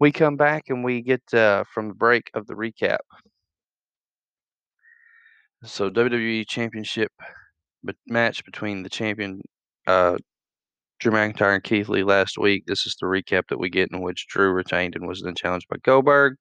We 0.00 0.12
come 0.12 0.36
back 0.36 0.64
and 0.68 0.84
we 0.84 1.02
get 1.02 1.22
uh, 1.32 1.64
from 1.72 1.88
the 1.88 1.94
break 1.94 2.30
of 2.34 2.46
the 2.46 2.54
recap. 2.54 2.98
So 5.64 5.90
WWE 5.90 6.46
Championship 6.46 7.12
match 8.06 8.44
between 8.44 8.82
the 8.82 8.88
champion 8.88 9.40
uh, 9.86 10.16
Drew 10.98 11.12
McIntyre 11.12 11.54
and 11.54 11.62
Keith 11.62 11.88
Lee 11.88 12.02
last 12.02 12.38
week. 12.38 12.64
This 12.66 12.86
is 12.86 12.96
the 13.00 13.06
recap 13.06 13.48
that 13.48 13.58
we 13.58 13.68
get 13.68 13.90
in 13.92 14.00
which 14.00 14.26
Drew 14.28 14.50
retained 14.50 14.96
and 14.96 15.06
was 15.06 15.22
then 15.22 15.34
challenged 15.34 15.68
by 15.68 15.76
Goldberg. 15.82 16.36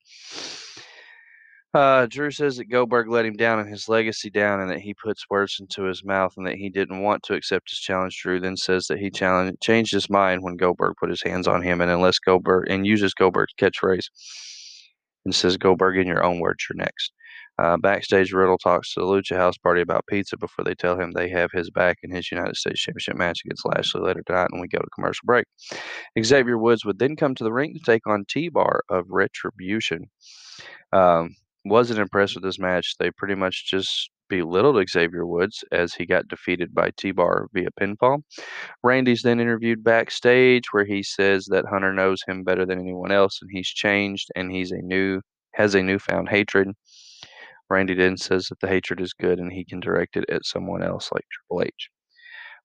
Uh, 1.76 2.06
Drew 2.06 2.32
says 2.32 2.56
that 2.56 2.70
Goldberg 2.70 3.10
let 3.10 3.26
him 3.26 3.36
down 3.36 3.60
and 3.60 3.70
his 3.70 3.90
legacy 3.90 4.30
down, 4.30 4.62
and 4.62 4.72
that 4.72 4.80
he 4.80 4.94
puts 4.94 5.30
words 5.30 5.58
into 5.60 5.84
his 5.84 6.06
mouth, 6.06 6.34
and 6.38 6.48
that 6.48 6.56
he 6.56 6.70
didn't 6.70 7.02
want 7.02 7.22
to 7.24 7.34
accept 7.34 7.70
his 7.70 7.80
challenge. 7.80 8.18
Drew 8.18 8.40
then 8.40 8.56
says 8.56 8.88
that 8.88 8.98
he 8.98 9.10
challenged, 9.10 9.60
changed 9.62 9.92
his 9.92 10.10
mind 10.10 10.42
when 10.42 10.56
Goldberg 10.56 10.94
put 10.98 11.10
his 11.10 11.22
hands 11.22 11.50
on 11.50 11.62
him, 11.62 11.82
and 11.82 11.92
unless 11.92 12.18
Goldberg 12.18 12.70
and 12.70 12.88
uses 12.88 13.14
Goldberg's 13.14 13.54
catchphrase, 13.60 14.08
and 15.26 15.36
says 15.36 15.58
Goldberg, 15.58 15.98
in 15.98 16.08
your 16.08 16.24
own 16.24 16.40
words, 16.40 16.66
you're 16.70 16.78
next. 16.78 17.12
Uh, 17.60 17.76
backstage, 17.76 18.32
Riddle 18.32 18.58
talks 18.58 18.94
to 18.94 19.02
the 19.02 19.06
Lucha 19.06 19.36
House 19.36 19.58
Party 19.58 19.82
about 19.82 20.08
pizza 20.08 20.38
before 20.38 20.64
they 20.64 20.76
tell 20.76 20.98
him 20.98 21.12
they 21.12 21.28
have 21.28 21.52
his 21.52 21.70
back 21.70 21.98
in 22.04 22.10
his 22.10 22.32
United 22.32 22.56
States 22.56 22.80
Championship 22.80 23.18
match 23.18 23.42
against 23.44 23.66
Lashley 23.66 24.00
later 24.00 24.24
tonight, 24.26 24.48
and 24.54 24.62
we 24.62 24.70
go 24.70 24.80
to 24.80 24.88
commercial 24.96 25.26
break. 25.26 25.46
Xavier 26.24 26.58
Woods 26.58 26.86
would 26.86 27.00
then 27.00 27.18
come 27.18 27.36
to 27.36 27.44
the 27.44 27.52
ring 27.52 27.74
to 27.74 27.80
take 27.80 28.08
on 28.08 28.24
T 28.30 28.48
Bar 28.48 28.84
of 28.90 29.08
Retribution. 29.10 30.06
Um, 30.94 31.36
wasn't 31.66 32.00
impressed 32.00 32.36
with 32.36 32.44
this 32.44 32.60
match. 32.60 32.96
They 33.00 33.12
pretty 33.12 33.36
much 33.36 33.66
just 33.70 34.10
belittled 34.30 34.88
Xavier 34.90 35.26
Woods 35.26 35.64
as 35.72 35.94
he 35.94 36.06
got 36.06 36.28
defeated 36.28 36.74
by 36.74 36.92
T 36.98 37.12
Bar 37.12 37.48
via 37.54 37.70
pinfall. 37.80 38.22
Randy's 38.84 39.22
then 39.24 39.40
interviewed 39.40 39.84
backstage 39.84 40.66
where 40.72 40.86
he 40.86 41.04
says 41.04 41.46
that 41.50 41.66
Hunter 41.66 41.94
knows 41.94 42.22
him 42.28 42.44
better 42.44 42.66
than 42.66 42.80
anyone 42.80 43.12
else 43.12 43.40
and 43.42 43.50
he's 43.52 43.68
changed 43.68 44.30
and 44.36 44.52
he's 44.52 44.72
a 44.72 44.78
new 44.78 45.22
has 45.54 45.76
a 45.76 45.84
newfound 45.84 46.30
hatred. 46.30 46.70
Randy 47.70 47.96
then 47.96 48.18
says 48.18 48.48
that 48.48 48.60
the 48.60 48.68
hatred 48.68 49.02
is 49.02 49.14
good 49.14 49.40
and 49.40 49.52
he 49.52 49.66
can 49.66 49.80
direct 49.80 50.18
it 50.18 50.26
at 50.30 50.46
someone 50.46 50.84
else 50.84 51.10
like 51.12 51.26
Triple 51.32 51.64
H. 51.64 51.90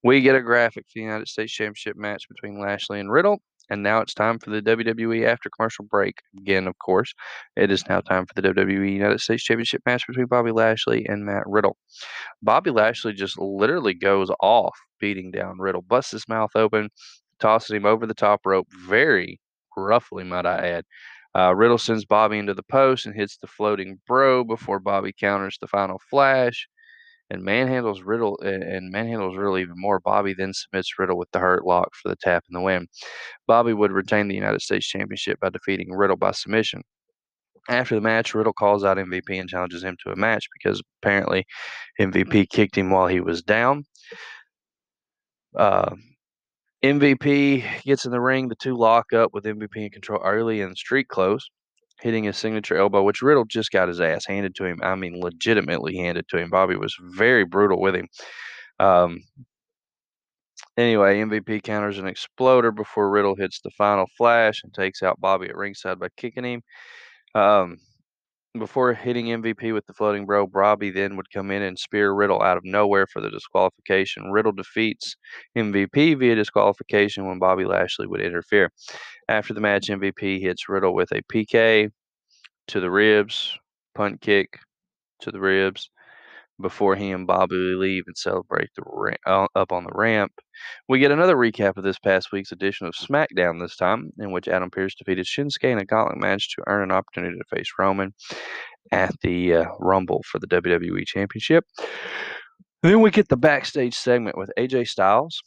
We 0.02 0.20
get 0.20 0.34
a 0.34 0.40
graphic 0.42 0.84
for 0.86 0.92
the 0.96 1.02
United 1.02 1.28
States 1.28 1.52
Championship 1.52 1.96
match 1.96 2.24
between 2.28 2.60
Lashley 2.60 3.00
and 3.00 3.12
Riddle. 3.12 3.40
And 3.70 3.82
now 3.82 4.00
it's 4.00 4.14
time 4.14 4.38
for 4.38 4.50
the 4.50 4.60
WWE 4.60 5.26
after 5.26 5.48
commercial 5.48 5.84
break. 5.84 6.16
Again, 6.36 6.66
of 6.66 6.76
course, 6.78 7.14
it 7.56 7.70
is 7.70 7.88
now 7.88 8.00
time 8.00 8.26
for 8.26 8.34
the 8.34 8.48
WWE 8.52 8.92
United 8.92 9.20
States 9.20 9.44
Championship 9.44 9.82
match 9.86 10.06
between 10.06 10.26
Bobby 10.26 10.50
Lashley 10.50 11.06
and 11.06 11.24
Matt 11.24 11.44
Riddle. 11.46 11.76
Bobby 12.42 12.70
Lashley 12.70 13.12
just 13.12 13.38
literally 13.38 13.94
goes 13.94 14.30
off 14.40 14.76
beating 14.98 15.30
down 15.30 15.58
Riddle, 15.58 15.82
busts 15.82 16.10
his 16.12 16.28
mouth 16.28 16.50
open, 16.54 16.90
tosses 17.38 17.70
him 17.70 17.86
over 17.86 18.06
the 18.06 18.14
top 18.14 18.40
rope 18.44 18.66
very 18.86 19.40
roughly, 19.76 20.24
might 20.24 20.46
I 20.46 20.68
add. 20.68 20.84
Uh, 21.36 21.54
Riddle 21.54 21.78
sends 21.78 22.04
Bobby 22.04 22.38
into 22.38 22.54
the 22.54 22.62
post 22.64 23.06
and 23.06 23.14
hits 23.14 23.36
the 23.36 23.46
floating 23.46 24.00
bro 24.06 24.42
before 24.42 24.80
Bobby 24.80 25.12
counters 25.12 25.56
the 25.60 25.68
final 25.68 26.00
flash 26.10 26.68
and 27.30 27.42
manhandles 27.42 28.02
Riddle 28.04 28.38
and, 28.40 28.62
and 28.62 28.92
manhandles 28.92 29.36
Riddle 29.36 29.58
even 29.58 29.74
more. 29.76 30.00
Bobby 30.00 30.34
then 30.34 30.52
submits 30.52 30.98
Riddle 30.98 31.16
with 31.16 31.30
the 31.32 31.38
hurt 31.38 31.64
lock 31.64 31.90
for 31.94 32.08
the 32.08 32.16
tap 32.16 32.44
and 32.48 32.56
the 32.56 32.60
win. 32.60 32.86
Bobby 33.46 33.72
would 33.72 33.92
retain 33.92 34.28
the 34.28 34.34
United 34.34 34.60
States 34.60 34.86
Championship 34.86 35.38
by 35.40 35.50
defeating 35.50 35.92
Riddle 35.92 36.16
by 36.16 36.32
submission. 36.32 36.82
After 37.68 37.94
the 37.94 38.00
match, 38.00 38.34
Riddle 38.34 38.52
calls 38.52 38.84
out 38.84 38.96
MVP 38.96 39.38
and 39.38 39.48
challenges 39.48 39.84
him 39.84 39.96
to 40.04 40.12
a 40.12 40.16
match 40.16 40.46
because 40.58 40.82
apparently 41.02 41.44
MVP 42.00 42.48
kicked 42.48 42.76
him 42.76 42.90
while 42.90 43.06
he 43.06 43.20
was 43.20 43.42
down. 43.42 43.84
Uh, 45.56 45.94
MVP 46.82 47.64
gets 47.84 48.06
in 48.06 48.12
the 48.12 48.20
ring. 48.20 48.48
The 48.48 48.54
two 48.56 48.76
lock 48.76 49.12
up 49.12 49.34
with 49.34 49.44
MVP 49.44 49.76
in 49.76 49.90
control 49.90 50.20
early 50.24 50.62
in 50.62 50.74
street 50.74 51.08
close 51.08 51.48
hitting 52.00 52.24
his 52.24 52.36
signature 52.36 52.76
elbow, 52.76 53.02
which 53.02 53.22
Riddle 53.22 53.44
just 53.44 53.70
got 53.70 53.88
his 53.88 54.00
ass 54.00 54.26
handed 54.26 54.54
to 54.56 54.64
him. 54.64 54.78
I 54.82 54.94
mean, 54.94 55.20
legitimately 55.20 55.96
handed 55.96 56.28
to 56.28 56.38
him. 56.38 56.50
Bobby 56.50 56.76
was 56.76 56.96
very 57.00 57.44
brutal 57.44 57.80
with 57.80 57.94
him. 57.96 58.08
Um, 58.80 59.20
anyway, 60.76 61.20
MVP 61.20 61.60
counters 61.60 61.98
an 61.98 62.06
exploder 62.06 62.70
before 62.72 63.10
Riddle 63.10 63.36
hits 63.36 63.60
the 63.60 63.70
final 63.70 64.06
flash 64.16 64.62
and 64.64 64.72
takes 64.72 65.02
out 65.02 65.20
Bobby 65.20 65.48
at 65.48 65.56
ringside 65.56 65.98
by 65.98 66.08
kicking 66.16 66.44
him. 66.44 66.62
Um, 67.34 67.78
before 68.58 68.92
hitting 68.94 69.26
MVP 69.26 69.72
with 69.72 69.86
the 69.86 69.92
floating 69.92 70.26
bro, 70.26 70.46
Bobby 70.46 70.90
then 70.90 71.16
would 71.16 71.30
come 71.30 71.50
in 71.50 71.62
and 71.62 71.78
spear 71.78 72.12
Riddle 72.12 72.42
out 72.42 72.56
of 72.56 72.64
nowhere 72.64 73.06
for 73.06 73.20
the 73.20 73.30
disqualification. 73.30 74.32
Riddle 74.32 74.52
defeats 74.52 75.16
MVP 75.56 76.18
via 76.18 76.34
disqualification 76.34 77.26
when 77.26 77.38
Bobby 77.38 77.64
Lashley 77.64 78.06
would 78.06 78.20
interfere. 78.20 78.72
After 79.28 79.54
the 79.54 79.60
match, 79.60 79.88
MVP 79.88 80.40
hits 80.40 80.68
Riddle 80.68 80.94
with 80.94 81.12
a 81.12 81.22
PK 81.32 81.90
to 82.68 82.80
the 82.80 82.90
ribs, 82.90 83.56
punt 83.94 84.20
kick 84.20 84.58
to 85.20 85.30
the 85.30 85.40
ribs 85.40 85.90
before 86.60 86.96
he 86.96 87.10
and 87.10 87.26
Bobby 87.26 87.54
leave 87.54 88.04
and 88.06 88.16
celebrate 88.16 88.70
the 88.76 88.82
ra- 88.86 89.14
uh, 89.26 89.48
up 89.54 89.72
on 89.72 89.84
the 89.84 89.92
ramp. 89.94 90.32
We 90.88 90.98
get 90.98 91.10
another 91.10 91.36
recap 91.36 91.76
of 91.76 91.84
this 91.84 91.98
past 91.98 92.32
week's 92.32 92.52
edition 92.52 92.86
of 92.86 92.94
SmackDown 92.94 93.60
this 93.60 93.76
time, 93.76 94.10
in 94.18 94.32
which 94.32 94.48
Adam 94.48 94.70
Pearce 94.70 94.94
defeated 94.94 95.26
Shinsuke 95.26 95.64
in 95.64 95.78
a 95.78 95.84
gauntlet 95.84 96.18
match 96.18 96.54
to 96.54 96.62
earn 96.66 96.82
an 96.82 96.92
opportunity 96.92 97.36
to 97.38 97.56
face 97.56 97.70
Roman 97.78 98.12
at 98.92 99.14
the 99.22 99.54
uh, 99.54 99.64
Rumble 99.78 100.22
for 100.30 100.38
the 100.38 100.46
WWE 100.46 101.06
Championship. 101.06 101.64
then 102.82 103.00
we 103.00 103.10
get 103.10 103.28
the 103.28 103.36
backstage 103.36 103.94
segment 103.94 104.36
with 104.36 104.50
AJ 104.58 104.88
Styles 104.88 105.42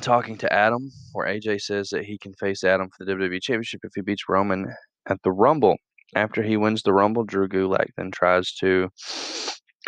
talking 0.00 0.36
to 0.38 0.52
Adam, 0.52 0.90
where 1.12 1.26
AJ 1.26 1.62
says 1.62 1.88
that 1.90 2.04
he 2.04 2.18
can 2.18 2.34
face 2.34 2.62
Adam 2.64 2.90
for 2.96 3.04
the 3.04 3.12
WWE 3.12 3.42
Championship 3.42 3.80
if 3.84 3.92
he 3.94 4.02
beats 4.02 4.28
Roman 4.28 4.72
at 5.08 5.22
the 5.22 5.32
Rumble. 5.32 5.76
After 6.14 6.42
he 6.42 6.56
wins 6.56 6.82
the 6.82 6.94
Rumble, 6.94 7.24
Drew 7.24 7.48
Gulak 7.48 7.88
then 7.96 8.10
tries 8.10 8.52
to 8.54 8.88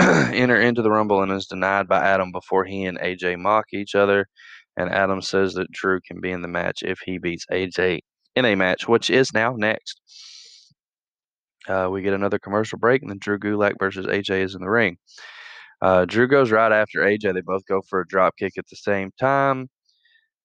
enter 0.34 0.58
into 0.58 0.80
the 0.80 0.90
Rumble 0.90 1.22
and 1.22 1.30
is 1.30 1.46
denied 1.46 1.86
by 1.86 1.98
Adam 2.02 2.32
before 2.32 2.64
he 2.64 2.84
and 2.84 2.98
AJ 2.98 3.38
mock 3.38 3.66
each 3.74 3.94
other. 3.94 4.26
And 4.76 4.90
Adam 4.90 5.20
says 5.20 5.54
that 5.54 5.70
Drew 5.72 6.00
can 6.00 6.20
be 6.20 6.30
in 6.30 6.40
the 6.40 6.48
match 6.48 6.82
if 6.82 7.00
he 7.04 7.18
beats 7.18 7.44
AJ 7.52 8.00
in 8.34 8.44
a 8.46 8.54
match, 8.54 8.88
which 8.88 9.10
is 9.10 9.34
now 9.34 9.54
next. 9.56 10.00
Uh, 11.68 11.88
we 11.90 12.00
get 12.00 12.14
another 12.14 12.38
commercial 12.38 12.78
break, 12.78 13.02
and 13.02 13.10
then 13.10 13.18
Drew 13.18 13.38
Gulak 13.38 13.74
versus 13.78 14.06
AJ 14.06 14.42
is 14.44 14.54
in 14.54 14.62
the 14.62 14.70
ring. 14.70 14.96
Uh, 15.82 16.06
Drew 16.06 16.26
goes 16.28 16.50
right 16.50 16.72
after 16.72 17.00
AJ. 17.00 17.34
They 17.34 17.42
both 17.42 17.66
go 17.66 17.82
for 17.88 18.00
a 18.00 18.06
drop 18.06 18.36
kick 18.38 18.54
at 18.56 18.66
the 18.70 18.76
same 18.76 19.10
time. 19.20 19.68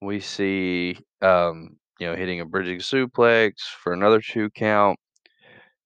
We 0.02 0.20
see, 0.20 0.98
um, 1.22 1.78
you 2.00 2.08
know, 2.08 2.16
hitting 2.16 2.42
a 2.42 2.46
bridging 2.46 2.80
suplex 2.80 3.54
for 3.82 3.94
another 3.94 4.20
two 4.20 4.50
count 4.52 5.00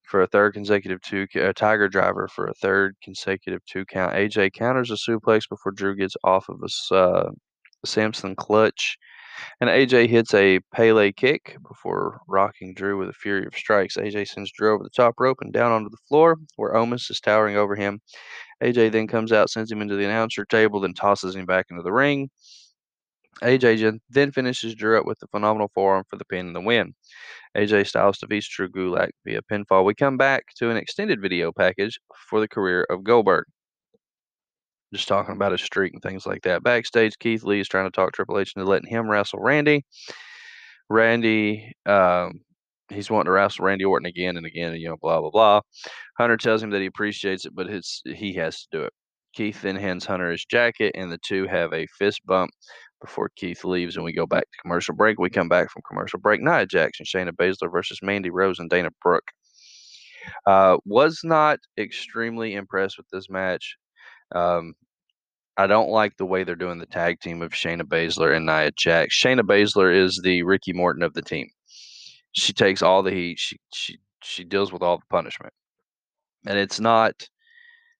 for 0.09 0.21
a 0.21 0.27
third 0.27 0.53
consecutive 0.53 1.01
two, 1.01 1.27
a 1.35 1.53
Tiger 1.53 1.87
Driver 1.87 2.27
for 2.27 2.47
a 2.47 2.53
third 2.55 2.95
consecutive 3.03 3.61
two 3.65 3.85
count. 3.85 4.13
AJ 4.13 4.53
counters 4.53 4.91
a 4.91 4.95
suplex 4.95 5.43
before 5.47 5.71
Drew 5.71 5.95
gets 5.95 6.15
off 6.23 6.49
of 6.49 6.59
a 6.61 6.95
uh, 6.95 7.29
Samson 7.85 8.35
clutch. 8.35 8.97
And 9.61 9.69
AJ 9.69 10.09
hits 10.09 10.33
a 10.33 10.59
Pele 10.73 11.13
kick 11.13 11.55
before 11.65 12.19
rocking 12.27 12.73
Drew 12.73 12.97
with 12.97 13.07
a 13.07 13.13
fury 13.13 13.45
of 13.45 13.55
strikes. 13.55 13.95
AJ 13.95 14.27
sends 14.27 14.51
Drew 14.51 14.73
over 14.73 14.83
the 14.83 14.89
top 14.89 15.15
rope 15.17 15.37
and 15.39 15.53
down 15.53 15.71
onto 15.71 15.89
the 15.89 15.97
floor 16.09 16.37
where 16.57 16.73
Omos 16.73 17.09
is 17.09 17.21
towering 17.21 17.55
over 17.55 17.75
him. 17.75 18.01
AJ 18.61 18.91
then 18.91 19.07
comes 19.07 19.31
out, 19.31 19.49
sends 19.49 19.71
him 19.71 19.81
into 19.81 19.95
the 19.95 20.03
announcer 20.03 20.43
table, 20.43 20.81
then 20.81 20.93
tosses 20.93 21.35
him 21.35 21.45
back 21.45 21.67
into 21.69 21.83
the 21.83 21.93
ring. 21.93 22.29
AJ 23.41 23.99
then 24.09 24.31
finishes 24.31 24.75
Drew 24.75 24.99
up 24.99 25.05
with 25.05 25.19
the 25.19 25.27
phenomenal 25.27 25.71
forearm 25.73 26.03
for 26.09 26.17
the 26.17 26.25
pin 26.25 26.47
and 26.47 26.55
the 26.55 26.61
win. 26.61 26.93
AJ 27.57 27.87
Styles 27.87 28.19
defeats 28.19 28.47
Drew 28.47 28.69
Gulak 28.69 29.09
via 29.25 29.41
pinfall. 29.41 29.85
We 29.85 29.95
come 29.95 30.17
back 30.17 30.43
to 30.57 30.69
an 30.69 30.77
extended 30.77 31.21
video 31.21 31.51
package 31.51 31.99
for 32.29 32.39
the 32.39 32.47
career 32.47 32.85
of 32.89 33.03
Goldberg. 33.03 33.45
Just 34.93 35.07
talking 35.07 35.35
about 35.35 35.51
his 35.51 35.61
streak 35.61 35.93
and 35.93 36.01
things 36.01 36.25
like 36.25 36.41
that. 36.43 36.63
Backstage, 36.63 37.17
Keith 37.19 37.43
Lee 37.43 37.59
is 37.59 37.67
trying 37.67 37.85
to 37.85 37.91
talk 37.91 38.11
Triple 38.11 38.39
H 38.39 38.53
into 38.55 38.67
letting 38.67 38.89
him 38.89 39.09
wrestle 39.09 39.39
Randy. 39.39 39.85
Randy, 40.89 41.71
um, 41.85 42.41
he's 42.89 43.11
wanting 43.11 43.25
to 43.25 43.31
wrestle 43.31 43.65
Randy 43.65 43.85
Orton 43.85 44.07
again 44.07 44.35
and 44.35 44.47
again, 44.47 44.73
and 44.73 44.81
you 44.81 44.89
know, 44.89 44.97
blah 44.99 45.21
blah 45.21 45.29
blah. 45.29 45.61
Hunter 46.17 46.37
tells 46.37 46.63
him 46.63 46.71
that 46.71 46.81
he 46.81 46.87
appreciates 46.87 47.45
it, 47.45 47.53
but 47.55 47.67
his 47.67 48.01
he 48.05 48.33
has 48.33 48.61
to 48.61 48.67
do 48.71 48.83
it. 48.83 48.93
Keith 49.33 49.61
then 49.61 49.75
hands 49.75 50.05
Hunter 50.05 50.31
his 50.31 50.43
jacket, 50.45 50.93
and 50.95 51.11
the 51.11 51.19
two 51.19 51.45
have 51.45 51.71
a 51.71 51.85
fist 51.99 52.25
bump 52.25 52.49
before 53.01 53.29
Keith 53.35 53.63
leaves 53.63 53.95
and 53.95 54.05
we 54.05 54.13
go 54.13 54.25
back 54.25 54.43
to 54.43 54.61
commercial 54.61 54.95
break. 54.95 55.19
We 55.19 55.29
come 55.29 55.49
back 55.49 55.71
from 55.71 55.81
commercial 55.87 56.19
break. 56.19 56.41
Nia 56.41 56.65
Jackson, 56.65 57.05
Shayna 57.05 57.31
Baszler 57.31 57.71
versus 57.71 57.99
Mandy 58.01 58.29
Rose 58.29 58.59
and 58.59 58.69
Dana 58.69 58.89
Brooke. 59.01 59.31
Uh, 60.45 60.77
was 60.85 61.21
not 61.23 61.59
extremely 61.77 62.55
impressed 62.55 62.97
with 62.97 63.07
this 63.11 63.29
match. 63.29 63.75
Um, 64.35 64.73
I 65.57 65.67
don't 65.67 65.89
like 65.89 66.15
the 66.17 66.25
way 66.25 66.43
they're 66.43 66.55
doing 66.55 66.77
the 66.79 66.85
tag 66.85 67.19
team 67.19 67.41
of 67.41 67.51
Shayna 67.51 67.83
Baszler 67.83 68.35
and 68.35 68.45
Nia 68.45 68.71
Jax. 68.77 69.19
Shayna 69.19 69.41
Baszler 69.41 69.93
is 69.93 70.19
the 70.23 70.43
Ricky 70.43 70.73
Morton 70.73 71.03
of 71.03 71.13
the 71.13 71.21
team. 71.21 71.49
She 72.31 72.53
takes 72.53 72.81
all 72.81 73.03
the 73.03 73.11
heat. 73.11 73.39
She 73.39 73.57
she 73.73 73.99
she 74.21 74.43
deals 74.43 74.71
with 74.71 74.81
all 74.81 74.97
the 74.97 75.05
punishment, 75.09 75.53
and 76.45 76.57
it's 76.57 76.79
not 76.79 77.27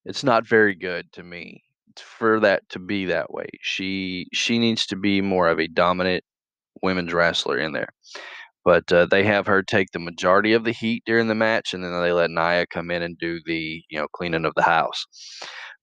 it's 0.05 0.23
not 0.23 0.47
very 0.47 0.75
good 0.75 1.11
to 1.13 1.23
me 1.23 1.63
for 1.97 2.39
that 2.41 2.67
to 2.69 2.79
be 2.79 3.05
that 3.05 3.31
way. 3.31 3.47
She 3.61 4.27
she 4.33 4.59
needs 4.59 4.85
to 4.87 4.95
be 4.95 5.21
more 5.21 5.49
of 5.49 5.59
a 5.59 5.67
dominant 5.67 6.23
women's 6.81 7.13
wrestler 7.13 7.57
in 7.57 7.73
there. 7.73 7.89
But 8.65 8.91
uh, 8.91 9.05
they 9.07 9.23
have 9.23 9.47
her 9.47 9.63
take 9.63 9.91
the 9.91 9.99
majority 9.99 10.53
of 10.53 10.63
the 10.63 10.71
heat 10.73 11.03
during 11.05 11.27
the 11.27 11.35
match, 11.35 11.73
and 11.73 11.83
then 11.83 12.01
they 12.01 12.11
let 12.11 12.29
Nia 12.31 12.67
come 12.67 12.91
in 12.91 13.01
and 13.01 13.17
do 13.17 13.39
the 13.45 13.81
you 13.89 13.99
know 13.99 14.07
cleaning 14.13 14.45
of 14.45 14.53
the 14.55 14.63
house. 14.63 15.05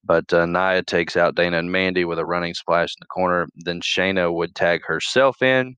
But 0.04 0.32
uh, 0.32 0.46
Nia 0.46 0.82
takes 0.82 1.16
out 1.16 1.34
Dana 1.34 1.58
and 1.58 1.72
Mandy 1.72 2.04
with 2.04 2.18
a 2.18 2.26
running 2.26 2.54
splash 2.54 2.90
in 2.90 3.00
the 3.00 3.06
corner. 3.06 3.48
Then 3.56 3.80
Shayna 3.80 4.32
would 4.32 4.54
tag 4.54 4.82
herself 4.86 5.42
in 5.42 5.76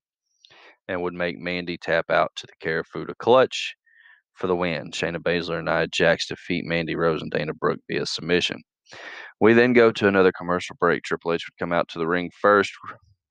and 0.89 1.03
would 1.03 1.15
make 1.15 1.39
Mandy 1.39 1.79
tap 1.79 2.11
out 2.11 2.33
to 2.37 2.47
the 2.47 2.67
Kirifuda 2.67 3.15
clutch 3.19 3.75
for 4.35 4.47
the 4.47 4.57
win. 4.57 4.91
Shayna 4.93 5.19
Baszler 5.19 5.59
and 5.59 5.67
Nia 5.67 5.87
Jax 5.89 6.29
defeat 6.29 6.65
Mandy 6.65 6.95
Rose 6.95 7.23
and 7.23 7.31
Dana 7.31 7.55
Brooke 7.55 7.81
via 7.89 8.07
submission. 8.07 8.63
We 9.41 9.53
then 9.53 9.73
go 9.73 9.93
to 9.93 10.09
another 10.09 10.33
commercial 10.33 10.77
break. 10.79 11.03
Triple 11.05 11.33
H 11.33 11.47
would 11.47 11.59
come 11.59 11.73
out 11.73 11.89
to 11.89 11.99
the 11.99 12.09
ring 12.09 12.31
first. 12.41 12.73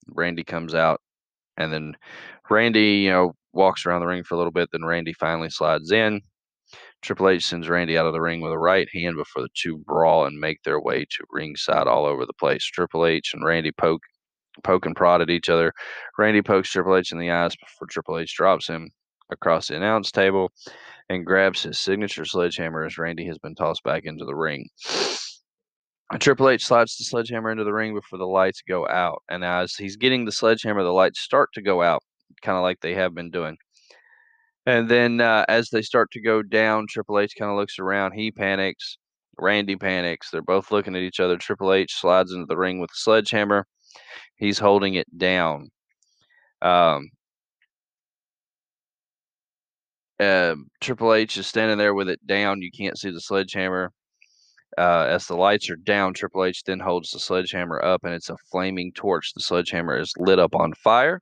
Randy 0.08 0.44
comes 0.44 0.74
out, 0.74 1.02
and 1.58 1.72
then 1.72 1.96
Randy, 2.50 3.00
you 3.00 3.10
know, 3.10 3.34
walks 3.54 3.86
around 3.86 4.02
the 4.02 4.08
ring 4.08 4.24
for 4.24 4.36
a 4.36 4.38
little 4.38 4.52
bit. 4.52 4.70
Then 4.72 4.86
Randy 4.86 5.14
finally 5.14 5.50
slides 5.50 5.92
in. 5.92 6.22
Triple 7.02 7.30
H 7.30 7.46
sends 7.46 7.70
Randy 7.70 7.98
out 7.98 8.06
of 8.08 8.14
the 8.14 8.22
ring 8.22 8.42
with 8.42 8.52
a 8.52 8.58
right 8.58 8.88
hand 8.94 9.16
before 9.16 9.44
the 9.44 9.50
two 9.54 9.78
brawl 9.80 10.26
and 10.26 10.40
make 10.40 10.64
their 10.64 10.80
way 10.80 11.06
to 11.06 11.26
ringside 11.32 11.88
all 11.88 12.06
over 12.06 12.26
the 12.26 12.34
place. 12.34 12.64
Triple 12.66 13.06
H 13.06 13.32
and 13.34 13.44
Randy 13.44 13.72
poke 13.72 14.02
poke 14.64 14.86
and 14.86 14.96
prod 14.96 15.22
at 15.22 15.30
each 15.30 15.50
other. 15.50 15.72
Randy 16.18 16.42
pokes 16.42 16.72
Triple 16.72 16.96
H 16.96 17.12
in 17.12 17.20
the 17.20 17.32
eyes 17.32 17.56
before 17.56 17.88
Triple 17.88 18.18
H 18.18 18.36
drops 18.36 18.68
him 18.68 18.90
across 19.30 19.68
the 19.68 19.76
announce 19.76 20.12
table 20.12 20.52
and 21.10 21.26
grabs 21.26 21.64
his 21.64 21.80
signature 21.80 22.26
sledgehammer 22.26 22.84
as 22.86 22.98
Randy 22.98 23.26
has 23.28 23.38
been 23.38 23.56
tossed 23.56 23.84
back 23.84 24.04
into 24.06 24.26
the 24.26 24.36
ring. 24.36 24.68
Triple 26.20 26.50
H 26.50 26.66
slides 26.66 26.98
the 26.98 27.04
sledgehammer 27.04 27.52
into 27.52 27.66
the 27.66 27.74
ring 27.74 27.94
before 27.94 28.18
the 28.18 28.28
lights 28.28 28.62
go 28.68 28.88
out. 28.88 29.24
And 29.30 29.44
as 29.44 29.76
he's 29.76 29.98
getting 29.98 30.26
the 30.26 30.32
sledgehammer, 30.32 30.84
the 30.84 30.90
lights 30.94 31.20
start 31.20 31.50
to 31.54 31.62
go 31.62 31.82
out, 31.82 32.02
kind 32.42 32.58
of 32.58 32.64
like 32.64 32.80
they 32.80 32.94
have 32.96 33.14
been 33.14 33.30
doing. 33.30 33.58
And 34.66 34.90
then 34.90 35.22
uh, 35.22 35.46
as 35.50 35.70
they 35.70 35.82
start 35.82 36.12
to 36.12 36.22
go 36.22 36.42
down, 36.42 36.88
Triple 36.90 37.20
H 37.20 37.34
kind 37.38 37.52
of 37.52 37.58
looks 37.58 37.80
around. 37.80 38.14
He 38.14 38.32
panics. 38.32 38.98
Randy 39.40 39.76
panics. 39.76 40.30
They're 40.32 40.42
both 40.42 40.72
looking 40.72 40.96
at 40.96 41.02
each 41.04 41.20
other. 41.20 41.38
Triple 41.38 41.74
H 41.74 41.94
slides 41.96 42.32
into 42.32 42.46
the 42.48 42.58
ring 42.58 42.80
with 42.80 42.90
the 42.90 42.98
sledgehammer. 42.98 43.66
He's 44.36 44.60
holding 44.60 44.96
it 44.96 45.08
down. 45.18 45.70
Um, 46.62 47.10
uh, 50.20 50.56
Triple 50.82 51.14
H 51.14 51.38
is 51.38 51.48
standing 51.48 51.78
there 51.78 51.94
with 51.94 52.10
it 52.10 52.26
down. 52.26 52.62
You 52.62 52.72
can't 52.72 52.98
see 52.98 53.12
the 53.12 53.22
sledgehammer. 53.22 53.92
Uh, 54.78 55.08
as 55.10 55.26
the 55.26 55.36
lights 55.36 55.70
are 55.70 55.76
down, 55.76 56.14
Triple 56.14 56.46
H 56.46 56.64
then 56.64 56.80
holds 56.80 57.12
the 57.12 57.20
sledgehammer 57.20 57.84
up, 57.84 58.04
and 58.04 58.14
it's 58.14 58.30
a 58.30 58.38
flaming 58.52 58.92
torch. 58.94 59.34
The 59.34 59.42
sledgehammer 59.42 59.98
is 59.98 60.14
lit 60.18 60.38
up 60.38 60.54
on 60.54 60.74
fire. 60.74 61.20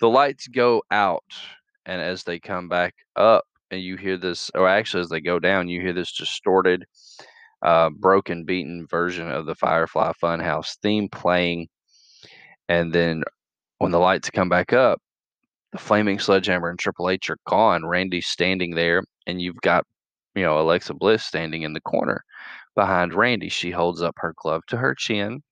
The 0.00 0.08
lights 0.08 0.48
go 0.48 0.82
out, 0.90 1.24
and 1.84 2.00
as 2.00 2.22
they 2.22 2.38
come 2.38 2.68
back 2.68 2.94
up, 3.16 3.44
and 3.70 3.82
you 3.82 3.96
hear 3.96 4.16
this, 4.16 4.50
or 4.54 4.66
actually, 4.66 5.02
as 5.02 5.10
they 5.10 5.20
go 5.20 5.38
down, 5.38 5.68
you 5.68 5.80
hear 5.82 5.92
this 5.92 6.16
distorted, 6.16 6.86
uh, 7.62 7.90
broken, 7.90 8.44
beaten 8.44 8.86
version 8.88 9.30
of 9.30 9.44
the 9.44 9.54
Firefly 9.54 10.12
Funhouse 10.22 10.78
theme 10.82 11.08
playing. 11.10 11.68
And 12.68 12.92
then 12.92 13.24
when 13.78 13.90
the 13.90 13.98
lights 13.98 14.30
come 14.30 14.48
back 14.48 14.72
up, 14.72 15.02
the 15.72 15.78
flaming 15.78 16.18
sledgehammer 16.18 16.70
and 16.70 16.78
Triple 16.78 17.10
H 17.10 17.28
are 17.28 17.38
gone. 17.46 17.84
Randy's 17.84 18.26
standing 18.26 18.74
there, 18.74 19.02
and 19.26 19.42
you've 19.42 19.60
got, 19.60 19.84
you 20.38 20.44
know, 20.44 20.60
Alexa 20.60 20.94
Bliss 20.94 21.24
standing 21.24 21.62
in 21.62 21.72
the 21.72 21.80
corner 21.80 22.24
behind 22.74 23.14
Randy. 23.14 23.48
She 23.48 23.70
holds 23.70 24.02
up 24.02 24.14
her 24.18 24.34
glove 24.36 24.62
to 24.68 24.76
her 24.76 24.94
chin. 24.94 25.42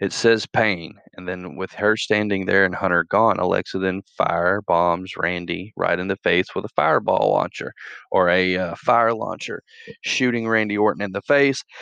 It 0.00 0.12
says 0.12 0.46
pain. 0.46 0.94
And 1.14 1.28
then 1.28 1.56
with 1.56 1.72
her 1.74 1.96
standing 1.96 2.46
there 2.46 2.64
and 2.64 2.74
Hunter 2.74 3.04
gone, 3.04 3.38
Alexa 3.38 3.78
then 3.78 4.02
fire 4.18 4.62
bombs 4.62 5.16
Randy 5.16 5.72
right 5.76 5.98
in 5.98 6.08
the 6.08 6.16
face 6.16 6.54
with 6.54 6.64
a 6.64 6.70
fireball 6.76 7.30
launcher 7.32 7.72
or 8.10 8.28
a 8.28 8.56
uh, 8.56 8.74
fire 8.76 9.14
launcher, 9.14 9.62
shooting 10.02 10.48
Randy 10.48 10.76
Orton 10.76 11.02
in 11.02 11.12
the 11.12 11.22
face. 11.22 11.62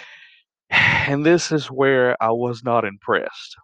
And 1.09 1.27
this 1.27 1.51
is 1.53 1.67
where 1.67 2.17
I 2.23 2.31
was 2.31 2.63
not 2.63 2.85
impressed. 2.85 3.57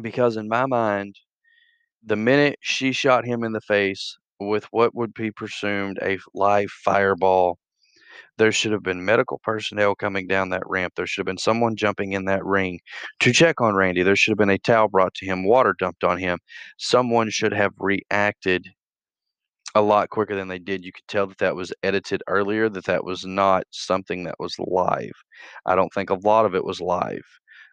Because 0.00 0.36
in 0.36 0.48
my 0.48 0.66
mind, 0.66 1.16
the 2.04 2.16
minute 2.16 2.58
she 2.60 2.92
shot 2.92 3.24
him 3.24 3.42
in 3.42 3.52
the 3.52 3.60
face 3.60 4.18
with 4.40 4.64
what 4.70 4.94
would 4.94 5.14
be 5.14 5.30
presumed 5.30 5.98
a 6.02 6.18
live 6.34 6.70
fireball, 6.70 7.58
there 8.38 8.52
should 8.52 8.72
have 8.72 8.82
been 8.82 9.04
medical 9.04 9.38
personnel 9.44 9.94
coming 9.94 10.26
down 10.26 10.48
that 10.50 10.62
ramp. 10.66 10.94
There 10.96 11.06
should 11.06 11.20
have 11.20 11.26
been 11.26 11.38
someone 11.38 11.76
jumping 11.76 12.12
in 12.12 12.24
that 12.24 12.44
ring 12.44 12.80
to 13.20 13.32
check 13.32 13.60
on 13.60 13.74
Randy. 13.74 14.02
There 14.02 14.16
should 14.16 14.32
have 14.32 14.38
been 14.38 14.50
a 14.50 14.58
towel 14.58 14.88
brought 14.88 15.14
to 15.14 15.26
him, 15.26 15.44
water 15.44 15.74
dumped 15.78 16.04
on 16.04 16.18
him. 16.18 16.38
Someone 16.78 17.30
should 17.30 17.52
have 17.52 17.72
reacted 17.78 18.66
a 19.74 19.82
lot 19.82 20.08
quicker 20.10 20.34
than 20.34 20.48
they 20.48 20.58
did. 20.58 20.84
You 20.84 20.92
could 20.92 21.06
tell 21.06 21.26
that 21.28 21.38
that 21.38 21.54
was 21.56 21.72
edited 21.82 22.22
earlier, 22.26 22.68
that 22.68 22.86
that 22.86 23.04
was 23.04 23.24
not 23.24 23.64
something 23.70 24.24
that 24.24 24.36
was 24.38 24.56
live. 24.58 25.12
I 25.66 25.74
don't 25.74 25.92
think 25.92 26.10
a 26.10 26.18
lot 26.24 26.46
of 26.46 26.54
it 26.54 26.64
was 26.64 26.80
live. 26.80 27.24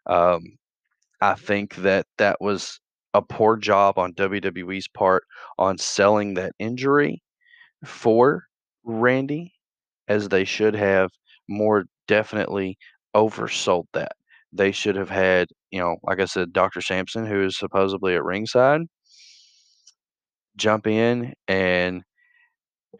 Um, 0.05 0.43
I 1.21 1.33
think 1.35 1.75
that 1.77 2.05
that 2.17 2.37
was 2.39 2.79
a 3.13 3.21
poor 3.21 3.57
job 3.57 3.97
on 3.97 4.13
WWE's 4.13 4.87
part 4.87 5.23
on 5.57 5.77
selling 5.77 6.33
that 6.35 6.53
injury 6.59 7.21
for 7.85 8.43
Randy, 8.83 9.53
as 10.07 10.29
they 10.29 10.45
should 10.45 10.75
have 10.75 11.11
more 11.49 11.85
definitely 12.07 12.77
oversold 13.15 13.85
that. 13.93 14.13
They 14.53 14.71
should 14.71 14.95
have 14.95 15.09
had, 15.09 15.49
you 15.71 15.79
know, 15.79 15.97
like 16.03 16.19
I 16.19 16.25
said, 16.25 16.53
Dr. 16.53 16.81
Sampson, 16.81 17.25
who 17.25 17.43
is 17.45 17.57
supposedly 17.57 18.15
at 18.15 18.23
ringside, 18.23 18.81
jump 20.55 20.87
in 20.87 21.33
and 21.47 22.03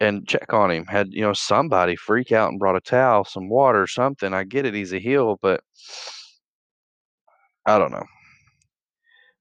and 0.00 0.26
check 0.28 0.52
on 0.52 0.70
him. 0.70 0.86
Had 0.86 1.08
you 1.12 1.22
know 1.22 1.32
somebody 1.32 1.96
freak 1.96 2.32
out 2.32 2.50
and 2.50 2.58
brought 2.58 2.76
a 2.76 2.80
towel, 2.80 3.24
some 3.24 3.48
water, 3.48 3.86
something. 3.86 4.34
I 4.34 4.44
get 4.44 4.66
it, 4.66 4.74
he's 4.74 4.92
a 4.92 4.98
heel, 4.98 5.38
but 5.42 5.62
I 7.66 7.78
don't 7.78 7.92
know. 7.92 8.04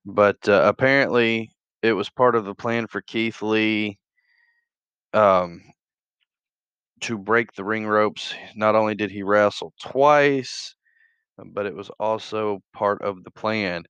But 0.07 0.47
uh, 0.49 0.63
apparently, 0.65 1.51
it 1.83 1.93
was 1.93 2.09
part 2.09 2.35
of 2.35 2.45
the 2.45 2.55
plan 2.55 2.87
for 2.87 3.01
Keith 3.01 3.41
Lee 3.43 3.99
um, 5.13 5.61
to 7.01 7.17
break 7.17 7.53
the 7.53 7.63
ring 7.63 7.85
ropes. 7.85 8.33
Not 8.55 8.75
only 8.75 8.95
did 8.95 9.11
he 9.11 9.23
wrestle 9.23 9.73
twice, 9.81 10.75
but 11.37 11.65
it 11.65 11.75
was 11.75 11.89
also 11.99 12.61
part 12.73 13.01
of 13.01 13.23
the 13.23 13.31
plan. 13.31 13.83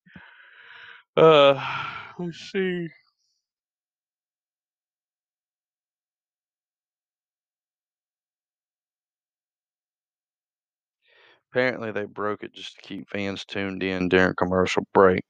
Uh, 1.16 1.62
let's 2.20 2.38
see. 2.52 2.88
Apparently, 11.52 11.92
they 11.92 12.06
broke 12.06 12.44
it 12.44 12.54
just 12.54 12.76
to 12.76 12.82
keep 12.82 13.10
fans 13.10 13.44
tuned 13.44 13.84
in 13.84 14.08
during 14.08 14.34
commercial 14.36 14.88
break. 14.94 15.24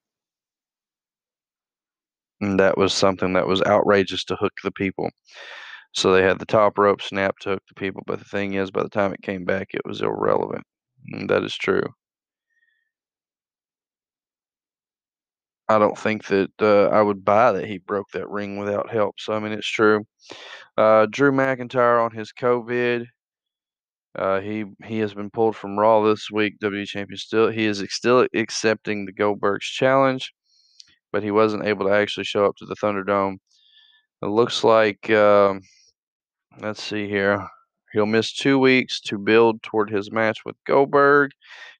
And 2.41 2.59
that 2.59 2.77
was 2.77 2.93
something 2.93 3.33
that 3.33 3.47
was 3.47 3.61
outrageous 3.63 4.23
to 4.25 4.35
hook 4.35 4.53
the 4.63 4.71
people. 4.71 5.09
So 5.93 6.13
they 6.13 6.23
had 6.23 6.39
the 6.39 6.45
top 6.45 6.77
rope 6.77 7.01
snap 7.01 7.37
to 7.41 7.51
hook 7.51 7.63
the 7.67 7.75
people, 7.75 8.03
but 8.07 8.19
the 8.19 8.25
thing 8.25 8.53
is, 8.53 8.71
by 8.71 8.83
the 8.83 8.89
time 8.89 9.13
it 9.13 9.21
came 9.23 9.45
back, 9.45 9.69
it 9.73 9.85
was 9.85 10.01
irrelevant. 10.01 10.65
And 11.13 11.29
that 11.29 11.43
is 11.43 11.55
true. 11.57 11.93
I 15.69 15.79
don't 15.79 15.97
think 15.97 16.25
that 16.27 16.51
uh, 16.61 16.87
I 16.89 17.01
would 17.01 17.23
buy 17.25 17.51
that 17.53 17.67
he 17.67 17.77
broke 17.77 18.09
that 18.11 18.29
ring 18.29 18.57
without 18.57 18.89
help. 18.89 19.15
So 19.19 19.33
I 19.33 19.39
mean, 19.39 19.51
it's 19.53 19.67
true. 19.69 20.05
Uh, 20.77 21.07
Drew 21.07 21.31
McIntyre 21.31 22.03
on 22.03 22.11
his 22.11 22.31
COVID. 22.33 23.07
Uh, 24.15 24.39
he 24.41 24.65
he 24.85 24.99
has 24.99 25.13
been 25.13 25.29
pulled 25.29 25.55
from 25.55 25.77
Raw 25.77 26.01
this 26.01 26.29
week. 26.31 26.59
WWE 26.59 26.85
champion 26.87 27.17
still 27.17 27.49
he 27.49 27.65
is 27.65 27.83
still 27.89 28.27
accepting 28.33 29.05
the 29.05 29.13
Goldberg's 29.13 29.67
challenge, 29.67 30.33
but 31.11 31.23
he 31.23 31.31
wasn't 31.31 31.65
able 31.65 31.85
to 31.87 31.93
actually 31.93 32.25
show 32.25 32.45
up 32.45 32.55
to 32.57 32.65
the 32.65 32.75
Thunderdome. 32.75 33.37
It 34.21 34.27
looks 34.27 34.63
like 34.63 35.09
um, 35.11 35.61
let's 36.61 36.83
see 36.83 37.07
here. 37.07 37.47
He'll 37.93 38.05
miss 38.05 38.33
two 38.33 38.59
weeks 38.59 38.99
to 39.01 39.17
build 39.17 39.63
toward 39.63 39.89
his 39.89 40.11
match 40.11 40.39
with 40.45 40.55
Goldberg. 40.65 41.31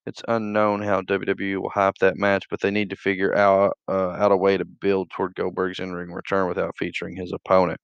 It's 0.05 0.23
unknown 0.27 0.81
how 0.81 1.01
WWE 1.01 1.61
will 1.61 1.69
hype 1.69 1.95
that 1.99 2.17
match, 2.17 2.45
but 2.49 2.61
they 2.61 2.71
need 2.71 2.89
to 2.91 2.95
figure 2.95 3.35
out 3.35 3.77
uh, 3.89 4.11
out 4.11 4.31
a 4.31 4.37
way 4.37 4.57
to 4.57 4.65
build 4.65 5.09
toward 5.11 5.35
Goldberg's 5.35 5.79
in-ring 5.79 6.11
return 6.11 6.47
without 6.47 6.77
featuring 6.77 7.15
his 7.17 7.33
opponent. 7.33 7.79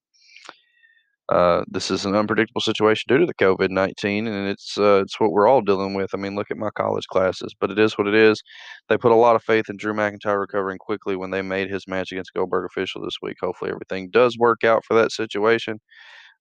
Uh, 1.30 1.64
this 1.68 1.90
is 1.90 2.06
an 2.06 2.16
unpredictable 2.16 2.62
situation 2.62 3.06
due 3.08 3.18
to 3.18 3.26
the 3.26 3.34
COVID 3.36 3.70
nineteen, 3.70 4.28
and 4.28 4.48
it's 4.50 4.78
uh, 4.78 5.02
it's 5.04 5.20
what 5.20 5.32
we're 5.32 5.48
all 5.48 5.62
dealing 5.62 5.94
with. 5.94 6.12
I 6.14 6.18
mean, 6.18 6.36
look 6.36 6.52
at 6.52 6.58
my 6.58 6.70
college 6.72 7.06
classes, 7.08 7.56
but 7.60 7.72
it 7.72 7.80
is 7.80 7.98
what 7.98 8.08
it 8.08 8.14
is. 8.14 8.44
They 8.90 8.98
put 8.98 9.12
a 9.14 9.16
lot 9.16 9.36
of 9.38 9.44
faith 9.44 9.70
in 9.70 9.78
Drew 9.78 9.94
McIntyre 9.94 10.40
recovering 10.40 10.78
quickly 10.80 11.16
when 11.16 11.32
they 11.32 11.42
made 11.42 11.70
his 11.70 11.88
match 11.88 12.12
against 12.12 12.34
Goldberg 12.34 12.66
official 12.66 13.02
this 13.02 13.18
week. 13.22 13.38
Hopefully, 13.42 13.72
everything 13.72 14.10
does 14.10 14.38
work 14.38 14.64
out 14.66 14.84
for 14.86 14.96
that 14.96 15.12
situation. 15.14 15.80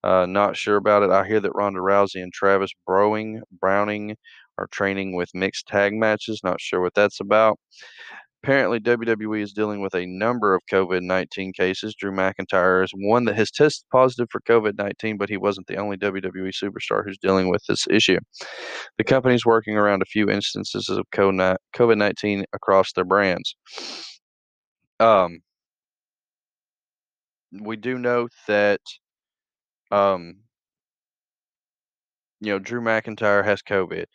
Uh, 0.04 0.26
not 0.26 0.56
sure 0.56 0.76
about 0.76 1.02
it. 1.04 1.10
I 1.10 1.26
hear 1.26 1.40
that 1.40 1.54
Ronda 1.54 1.80
Rousey 1.80 2.22
and 2.22 2.32
Travis 2.32 2.72
Browning 2.86 3.42
Browning 3.52 4.16
are 4.58 4.66
training 4.68 5.16
with 5.16 5.30
mixed 5.34 5.68
tag 5.68 5.94
matches. 5.94 6.40
Not 6.44 6.60
sure 6.60 6.80
what 6.80 6.94
that's 6.94 7.20
about. 7.20 7.58
Apparently, 8.42 8.80
WWE 8.80 9.40
is 9.40 9.52
dealing 9.52 9.80
with 9.80 9.94
a 9.94 10.04
number 10.06 10.54
of 10.54 10.62
COVID-19 10.70 11.54
cases. 11.54 11.94
Drew 11.94 12.10
McIntyre 12.10 12.82
is 12.82 12.90
one 12.92 13.24
that 13.26 13.36
has 13.36 13.52
tested 13.52 13.86
positive 13.92 14.28
for 14.30 14.40
COVID-19, 14.40 15.16
but 15.16 15.28
he 15.28 15.36
wasn't 15.36 15.68
the 15.68 15.76
only 15.76 15.96
WWE 15.96 16.50
superstar 16.52 17.04
who's 17.04 17.18
dealing 17.18 17.48
with 17.48 17.62
this 17.68 17.86
issue. 17.88 18.18
The 18.98 19.04
company 19.04 19.36
is 19.36 19.46
working 19.46 19.76
around 19.76 20.02
a 20.02 20.06
few 20.06 20.28
instances 20.28 20.88
of 20.88 21.06
COVID-19 21.12 22.44
across 22.52 22.92
their 22.92 23.04
brands. 23.04 23.54
Um, 24.98 25.38
we 27.60 27.76
do 27.76 27.96
know 27.96 28.28
that 28.48 28.80
um, 29.92 30.36
you 32.40 32.50
know, 32.50 32.58
Drew 32.58 32.80
McIntyre 32.80 33.44
has 33.44 33.62
COVID. 33.62 34.06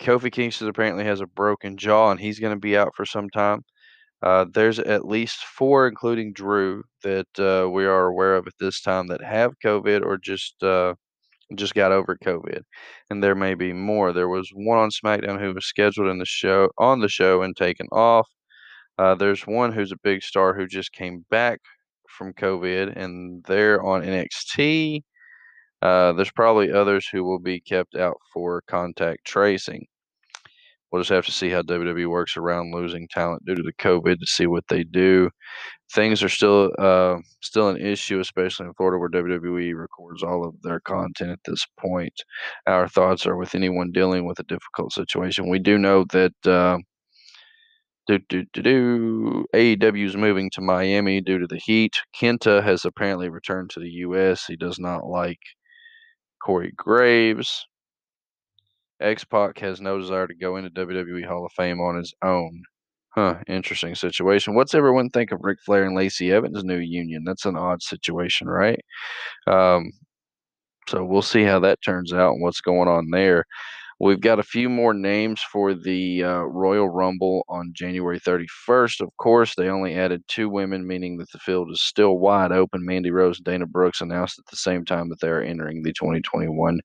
Kofi 0.00 0.30
Kingston 0.32 0.68
apparently 0.68 1.04
has 1.04 1.20
a 1.20 1.26
broken 1.26 1.76
jaw, 1.76 2.10
and 2.10 2.20
he's 2.20 2.38
going 2.40 2.54
to 2.54 2.60
be 2.60 2.76
out 2.76 2.94
for 2.96 3.06
some 3.06 3.30
time. 3.30 3.62
Uh, 4.22 4.46
there's 4.54 4.78
at 4.80 5.06
least 5.06 5.44
four, 5.44 5.88
including 5.88 6.32
Drew, 6.32 6.84
that 7.04 7.28
uh, 7.38 7.68
we 7.70 7.84
are 7.86 8.06
aware 8.06 8.36
of 8.36 8.46
at 8.46 8.54
this 8.60 8.80
time 8.82 9.08
that 9.08 9.22
have 9.22 9.52
COVID 9.64 10.02
or 10.04 10.18
just 10.18 10.62
uh, 10.62 10.94
just 11.56 11.74
got 11.74 11.92
over 11.92 12.16
COVID, 12.24 12.62
and 13.10 13.22
there 13.22 13.34
may 13.36 13.54
be 13.54 13.72
more. 13.72 14.12
There 14.12 14.28
was 14.28 14.50
one 14.54 14.78
on 14.78 14.90
SmackDown 14.90 15.40
who 15.40 15.54
was 15.54 15.66
scheduled 15.66 16.08
in 16.08 16.18
the 16.18 16.26
show 16.26 16.70
on 16.78 17.00
the 17.00 17.08
show 17.08 17.42
and 17.42 17.56
taken 17.56 17.88
off. 17.92 18.28
Uh, 18.98 19.14
there's 19.14 19.46
one 19.46 19.72
who's 19.72 19.92
a 19.92 19.96
big 20.02 20.22
star 20.22 20.54
who 20.54 20.66
just 20.66 20.92
came 20.92 21.24
back 21.30 21.60
from 22.08 22.32
COVID, 22.34 22.96
and 22.96 23.44
they're 23.46 23.82
on 23.82 24.02
NXT. 24.02 25.02
Uh, 25.84 26.12
there's 26.14 26.32
probably 26.32 26.72
others 26.72 27.06
who 27.06 27.22
will 27.22 27.38
be 27.38 27.60
kept 27.60 27.94
out 27.94 28.16
for 28.32 28.62
contact 28.66 29.26
tracing. 29.26 29.86
We'll 30.90 31.02
just 31.02 31.10
have 31.10 31.26
to 31.26 31.32
see 31.32 31.50
how 31.50 31.62
WWE 31.62 32.08
works 32.08 32.36
around 32.36 32.72
losing 32.72 33.08
talent 33.08 33.44
due 33.44 33.56
to 33.56 33.62
the 33.62 33.72
COVID 33.74 34.18
to 34.18 34.26
see 34.26 34.46
what 34.46 34.64
they 34.68 34.84
do. 34.84 35.28
Things 35.92 36.22
are 36.22 36.28
still 36.28 36.70
uh, 36.78 37.16
still 37.42 37.68
an 37.68 37.76
issue, 37.76 38.20
especially 38.20 38.66
in 38.66 38.74
Florida, 38.74 38.98
where 38.98 39.10
WWE 39.10 39.74
records 39.76 40.22
all 40.22 40.46
of 40.46 40.54
their 40.62 40.80
content 40.80 41.32
at 41.32 41.40
this 41.44 41.66
point. 41.78 42.14
Our 42.66 42.88
thoughts 42.88 43.26
are 43.26 43.36
with 43.36 43.54
anyone 43.54 43.92
dealing 43.92 44.24
with 44.24 44.38
a 44.38 44.44
difficult 44.44 44.92
situation. 44.92 45.50
We 45.50 45.58
do 45.58 45.78
know 45.78 46.04
that 46.12 46.46
uh, 46.46 46.78
do, 48.06 48.20
do, 48.28 48.44
do, 48.52 48.62
do. 48.62 49.46
AEW 49.54 50.06
is 50.06 50.16
moving 50.16 50.48
to 50.54 50.60
Miami 50.60 51.20
due 51.20 51.38
to 51.40 51.46
the 51.46 51.58
heat. 51.58 51.94
Kenta 52.18 52.62
has 52.62 52.84
apparently 52.84 53.28
returned 53.28 53.70
to 53.70 53.80
the 53.80 53.90
U.S. 53.90 54.44
He 54.46 54.56
does 54.56 54.78
not 54.78 55.06
like 55.06 55.40
Corey 56.44 56.72
Graves. 56.76 57.66
X 59.00 59.24
Pac 59.24 59.58
has 59.58 59.80
no 59.80 59.98
desire 59.98 60.26
to 60.26 60.34
go 60.34 60.56
into 60.56 60.70
WWE 60.70 61.26
Hall 61.26 61.46
of 61.46 61.52
Fame 61.52 61.80
on 61.80 61.96
his 61.96 62.14
own. 62.22 62.62
Huh, 63.10 63.36
interesting 63.46 63.94
situation. 63.94 64.54
What's 64.54 64.74
everyone 64.74 65.08
think 65.10 65.30
of 65.32 65.40
Ric 65.42 65.58
Flair 65.64 65.84
and 65.84 65.94
Lacey 65.96 66.32
Evans' 66.32 66.64
new 66.64 66.78
union? 66.78 67.22
That's 67.24 67.44
an 67.46 67.56
odd 67.56 67.82
situation, 67.82 68.48
right? 68.48 68.80
Um, 69.46 69.92
so 70.88 71.04
we'll 71.04 71.22
see 71.22 71.44
how 71.44 71.60
that 71.60 71.82
turns 71.82 72.12
out 72.12 72.32
and 72.34 72.42
what's 72.42 72.60
going 72.60 72.88
on 72.88 73.10
there. 73.10 73.44
We've 74.00 74.20
got 74.20 74.38
a 74.38 74.44
few 74.44 74.68
more 74.68 74.92
names 74.92 75.40
for 75.40 75.74
the 75.74 76.24
uh, 76.24 76.42
Royal 76.42 76.88
Rumble 76.88 77.44
on 77.48 77.72
January 77.74 78.18
31st. 78.18 79.00
Of 79.00 79.16
course, 79.18 79.54
they 79.54 79.68
only 79.68 79.94
added 79.94 80.22
two 80.28 80.48
women, 80.48 80.86
meaning 80.86 81.18
that 81.18 81.30
the 81.32 81.38
field 81.38 81.70
is 81.70 81.82
still 81.82 82.18
wide 82.18 82.52
open. 82.52 82.84
Mandy 82.84 83.10
Rose 83.10 83.38
and 83.38 83.44
Dana 83.44 83.66
Brooks 83.66 84.00
announced 84.00 84.38
at 84.38 84.46
the 84.46 84.56
same 84.56 84.84
time 84.84 85.08
that 85.10 85.20
they 85.20 85.28
are 85.28 85.42
entering 85.42 85.82
the 85.82 85.92
2021 85.92 86.80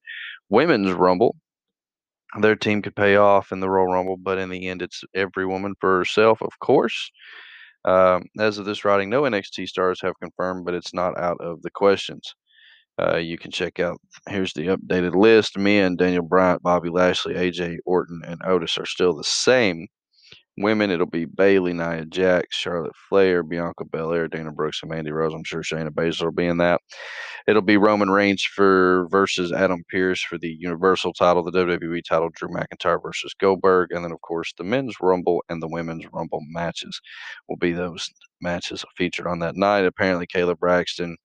Women's 0.49 0.91
Rumble 0.91 1.35
their 2.37 2.55
team 2.55 2.81
could 2.81 2.95
pay 2.95 3.15
off 3.15 3.51
in 3.51 3.59
the 3.59 3.69
Royal 3.69 3.91
Rumble, 3.91 4.17
but 4.17 4.37
in 4.37 4.49
the 4.49 4.67
end, 4.67 4.81
it's 4.81 5.03
every 5.15 5.45
woman 5.45 5.73
for 5.79 5.97
herself, 5.97 6.41
of 6.41 6.59
course. 6.59 7.11
Um, 7.85 8.25
as 8.37 8.57
of 8.57 8.65
this 8.65 8.85
writing, 8.85 9.09
no 9.09 9.23
NXT 9.23 9.67
stars 9.67 10.01
have 10.01 10.19
confirmed, 10.21 10.65
but 10.65 10.73
it's 10.73 10.93
not 10.93 11.17
out 11.17 11.37
of 11.39 11.61
the 11.61 11.71
questions. 11.71 12.35
Uh, 12.99 13.17
you 13.17 13.37
can 13.37 13.51
check 13.51 13.79
out 13.79 13.97
here's 14.27 14.53
the 14.53 14.67
updated 14.67 15.15
list. 15.15 15.57
Me 15.57 15.79
and 15.79 15.97
Daniel 15.97 16.23
Bryan, 16.23 16.59
Bobby 16.61 16.89
Lashley, 16.89 17.35
AJ 17.35 17.77
Orton, 17.85 18.21
and 18.25 18.41
Otis 18.45 18.77
are 18.77 18.85
still 18.85 19.15
the 19.15 19.23
same. 19.23 19.87
Women, 20.57 20.91
it'll 20.91 21.05
be 21.05 21.23
Bayley, 21.23 21.71
Nia 21.71 22.03
Jax, 22.05 22.53
Charlotte 22.53 22.95
Flair, 23.07 23.43
Bianca 23.43 23.85
Belair, 23.85 24.27
Dana 24.27 24.51
Brooks, 24.51 24.81
and 24.81 24.91
Mandy 24.91 25.09
Rose. 25.09 25.33
I'm 25.33 25.45
sure 25.45 25.61
Shayna 25.61 25.89
Baszler 25.89 26.25
will 26.25 26.31
be 26.33 26.47
in 26.47 26.57
that. 26.57 26.81
It'll 27.47 27.61
be 27.61 27.77
Roman 27.77 28.09
Reigns 28.09 28.43
for 28.43 29.07
versus 29.09 29.53
Adam 29.53 29.83
Pearce 29.89 30.21
for 30.21 30.37
the 30.37 30.57
Universal 30.59 31.13
title, 31.13 31.43
the 31.43 31.51
WWE 31.51 32.01
title, 32.03 32.29
Drew 32.35 32.49
McIntyre 32.49 33.01
versus 33.01 33.33
Goldberg, 33.39 33.91
and 33.93 34.03
then 34.03 34.11
of 34.11 34.19
course 34.19 34.53
the 34.57 34.65
men's 34.65 34.95
Rumble 34.99 35.41
and 35.47 35.63
the 35.63 35.69
women's 35.69 36.05
Rumble 36.11 36.41
matches 36.49 36.99
will 37.47 37.57
be 37.57 37.71
those 37.71 38.09
matches 38.41 38.83
featured 38.97 39.27
on 39.27 39.39
that 39.39 39.55
night. 39.55 39.85
Apparently, 39.85 40.27
Kayla 40.27 40.59
Braxton 40.59 41.15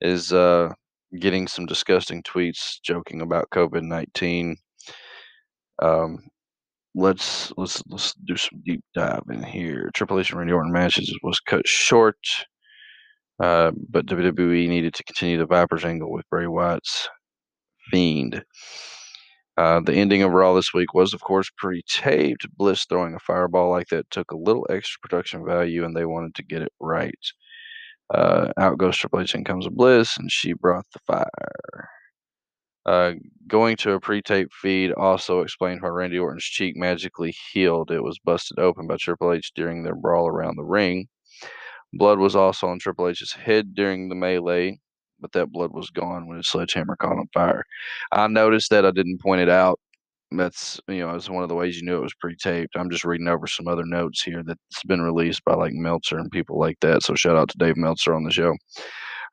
is 0.00 0.32
uh, 0.32 0.72
getting 1.18 1.48
some 1.48 1.66
disgusting 1.66 2.22
tweets 2.22 2.80
joking 2.82 3.20
about 3.20 3.50
COVID 3.50 3.82
nineteen. 3.82 4.56
Um, 5.80 6.18
let's 6.94 7.52
let's 7.56 7.82
let's 7.88 8.14
do 8.26 8.36
some 8.36 8.62
deep 8.64 8.82
dive 8.94 9.22
in 9.30 9.42
here. 9.42 9.90
Triple 9.94 10.18
H 10.20 10.30
and 10.30 10.38
Randy 10.38 10.52
Orton 10.52 10.72
matches 10.72 11.16
was 11.22 11.40
cut 11.40 11.66
short. 11.66 12.16
Uh, 13.42 13.72
but 13.88 14.06
WWE 14.06 14.68
needed 14.68 14.94
to 14.94 15.04
continue 15.04 15.38
the 15.38 15.46
Viper's 15.46 15.84
angle 15.84 16.12
with 16.12 16.28
Bray 16.30 16.46
Wyatt's 16.46 17.08
Fiend. 17.90 18.44
Uh, 19.56 19.80
the 19.80 19.92
ending 19.94 20.22
of 20.22 20.32
Raw 20.32 20.54
this 20.54 20.72
week 20.72 20.94
was, 20.94 21.12
of 21.12 21.20
course, 21.20 21.50
pre-taped. 21.58 22.46
Bliss 22.56 22.84
throwing 22.86 23.14
a 23.14 23.18
fireball 23.18 23.70
like 23.70 23.88
that 23.88 24.10
took 24.10 24.30
a 24.30 24.36
little 24.36 24.66
extra 24.70 24.98
production 25.02 25.44
value, 25.44 25.84
and 25.84 25.94
they 25.96 26.06
wanted 26.06 26.34
to 26.36 26.42
get 26.42 26.62
it 26.62 26.72
right. 26.80 27.14
Uh, 28.12 28.52
out 28.58 28.78
goes 28.78 28.96
Triple 28.96 29.20
H 29.20 29.34
and 29.34 29.46
comes 29.46 29.66
a 29.66 29.70
Bliss, 29.70 30.16
and 30.18 30.30
she 30.30 30.52
brought 30.52 30.84
the 30.92 31.00
fire. 31.06 31.88
Uh, 32.84 33.12
going 33.46 33.76
to 33.76 33.92
a 33.92 34.00
pre-tape 34.00 34.48
feed 34.52 34.92
also 34.92 35.40
explained 35.40 35.80
why 35.82 35.88
Randy 35.88 36.18
Orton's 36.18 36.44
cheek 36.44 36.76
magically 36.76 37.34
healed. 37.52 37.90
It 37.90 38.02
was 38.02 38.18
busted 38.18 38.58
open 38.58 38.86
by 38.86 38.96
Triple 38.96 39.32
H 39.32 39.52
during 39.54 39.82
their 39.82 39.94
brawl 39.94 40.26
around 40.26 40.56
the 40.56 40.64
ring. 40.64 41.06
Blood 41.92 42.18
was 42.18 42.34
also 42.36 42.66
on 42.68 42.78
Triple 42.78 43.08
H's 43.08 43.32
head 43.32 43.74
during 43.74 44.08
the 44.08 44.14
melee, 44.14 44.78
but 45.20 45.32
that 45.32 45.52
blood 45.52 45.72
was 45.72 45.90
gone 45.90 46.26
when 46.26 46.38
his 46.38 46.48
sledgehammer 46.48 46.96
caught 46.96 47.18
on 47.18 47.28
fire. 47.32 47.64
I 48.10 48.26
noticed 48.26 48.70
that 48.70 48.84
I 48.84 48.90
didn't 48.90 49.20
point 49.20 49.42
it 49.42 49.48
out. 49.48 49.78
That's 50.36 50.80
you 50.88 51.00
know, 51.00 51.14
it's 51.14 51.30
one 51.30 51.42
of 51.42 51.48
the 51.48 51.54
ways 51.54 51.76
you 51.76 51.84
knew 51.84 51.96
it 51.96 52.02
was 52.02 52.14
pre-taped. 52.14 52.76
I'm 52.76 52.90
just 52.90 53.04
reading 53.04 53.28
over 53.28 53.46
some 53.46 53.68
other 53.68 53.84
notes 53.84 54.22
here 54.22 54.42
that's 54.44 54.82
been 54.86 55.02
released 55.02 55.44
by 55.44 55.54
like 55.54 55.72
Meltzer 55.72 56.18
and 56.18 56.30
people 56.30 56.58
like 56.58 56.78
that. 56.80 57.02
So 57.02 57.14
shout 57.14 57.36
out 57.36 57.48
to 57.50 57.58
Dave 57.58 57.76
Meltzer 57.76 58.14
on 58.14 58.24
the 58.24 58.30
show. 58.30 58.54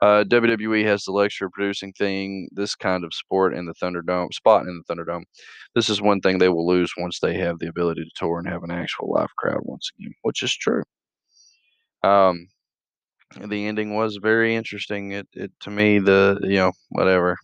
Uh, 0.01 0.23
WWE 0.23 0.85
has 0.85 1.03
the 1.03 1.11
luxury 1.11 1.45
of 1.45 1.51
producing 1.51 1.91
thing 1.91 2.47
this 2.53 2.73
kind 2.73 3.03
of 3.03 3.13
sport 3.13 3.53
in 3.53 3.65
the 3.65 3.73
Thunderdome 3.73 4.33
spot 4.33 4.65
in 4.65 4.81
the 4.87 4.95
Thunderdome. 4.95 5.23
This 5.75 5.89
is 5.89 6.01
one 6.01 6.21
thing 6.21 6.37
they 6.37 6.47
will 6.47 6.67
lose 6.67 6.93
once 6.97 7.19
they 7.19 7.37
have 7.37 7.59
the 7.59 7.67
ability 7.67 8.03
to 8.03 8.11
tour 8.15 8.39
and 8.39 8.47
have 8.47 8.63
an 8.63 8.71
actual 8.71 9.11
live 9.11 9.35
crowd 9.37 9.59
once 9.63 9.91
again, 9.99 10.13
which 10.21 10.41
is 10.41 10.55
true. 10.55 10.83
Um, 12.03 12.47
the 13.45 13.67
ending 13.67 13.93
was 13.93 14.17
very 14.21 14.55
interesting. 14.55 15.11
It, 15.11 15.27
it 15.33 15.51
to 15.61 15.69
me 15.69 15.99
the 15.99 16.39
you 16.43 16.57
know 16.57 16.71
whatever. 16.89 17.37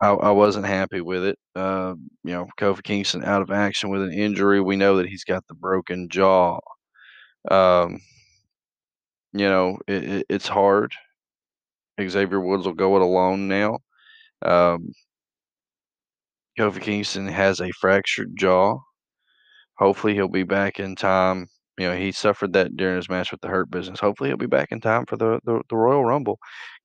I, 0.00 0.10
I 0.10 0.30
wasn't 0.30 0.66
happy 0.66 1.00
with 1.00 1.24
it. 1.24 1.38
Uh, 1.54 1.94
you 2.24 2.32
know, 2.32 2.46
Kofi 2.58 2.82
Kingston 2.82 3.24
out 3.24 3.42
of 3.42 3.50
action 3.50 3.90
with 3.90 4.02
an 4.02 4.12
injury. 4.12 4.60
We 4.60 4.76
know 4.76 4.96
that 4.98 5.08
he's 5.08 5.24
got 5.24 5.46
the 5.48 5.54
broken 5.54 6.08
jaw. 6.08 6.60
Um, 7.50 8.00
you 9.32 9.48
know, 9.48 9.78
it, 9.86 10.04
it, 10.04 10.26
it's 10.28 10.48
hard. 10.48 10.92
Xavier 12.00 12.40
Woods 12.40 12.66
will 12.66 12.74
go 12.74 12.96
it 12.96 13.02
alone 13.02 13.48
now. 13.48 13.78
Um, 14.42 14.92
Kofi 16.58 16.82
Kingston 16.82 17.28
has 17.28 17.60
a 17.62 17.70
fractured 17.72 18.36
jaw. 18.36 18.80
Hopefully, 19.78 20.14
he'll 20.14 20.28
be 20.28 20.42
back 20.42 20.78
in 20.78 20.96
time 20.96 21.48
you 21.78 21.86
know, 21.88 21.96
he 21.96 22.10
suffered 22.12 22.54
that 22.54 22.76
during 22.76 22.96
his 22.96 23.08
match 23.08 23.30
with 23.30 23.40
the 23.42 23.48
Hurt 23.48 23.70
Business. 23.70 24.00
Hopefully, 24.00 24.30
he'll 24.30 24.36
be 24.38 24.46
back 24.46 24.72
in 24.72 24.80
time 24.80 25.04
for 25.06 25.16
the 25.16 25.40
the, 25.44 25.60
the 25.68 25.76
Royal 25.76 26.04
Rumble. 26.04 26.38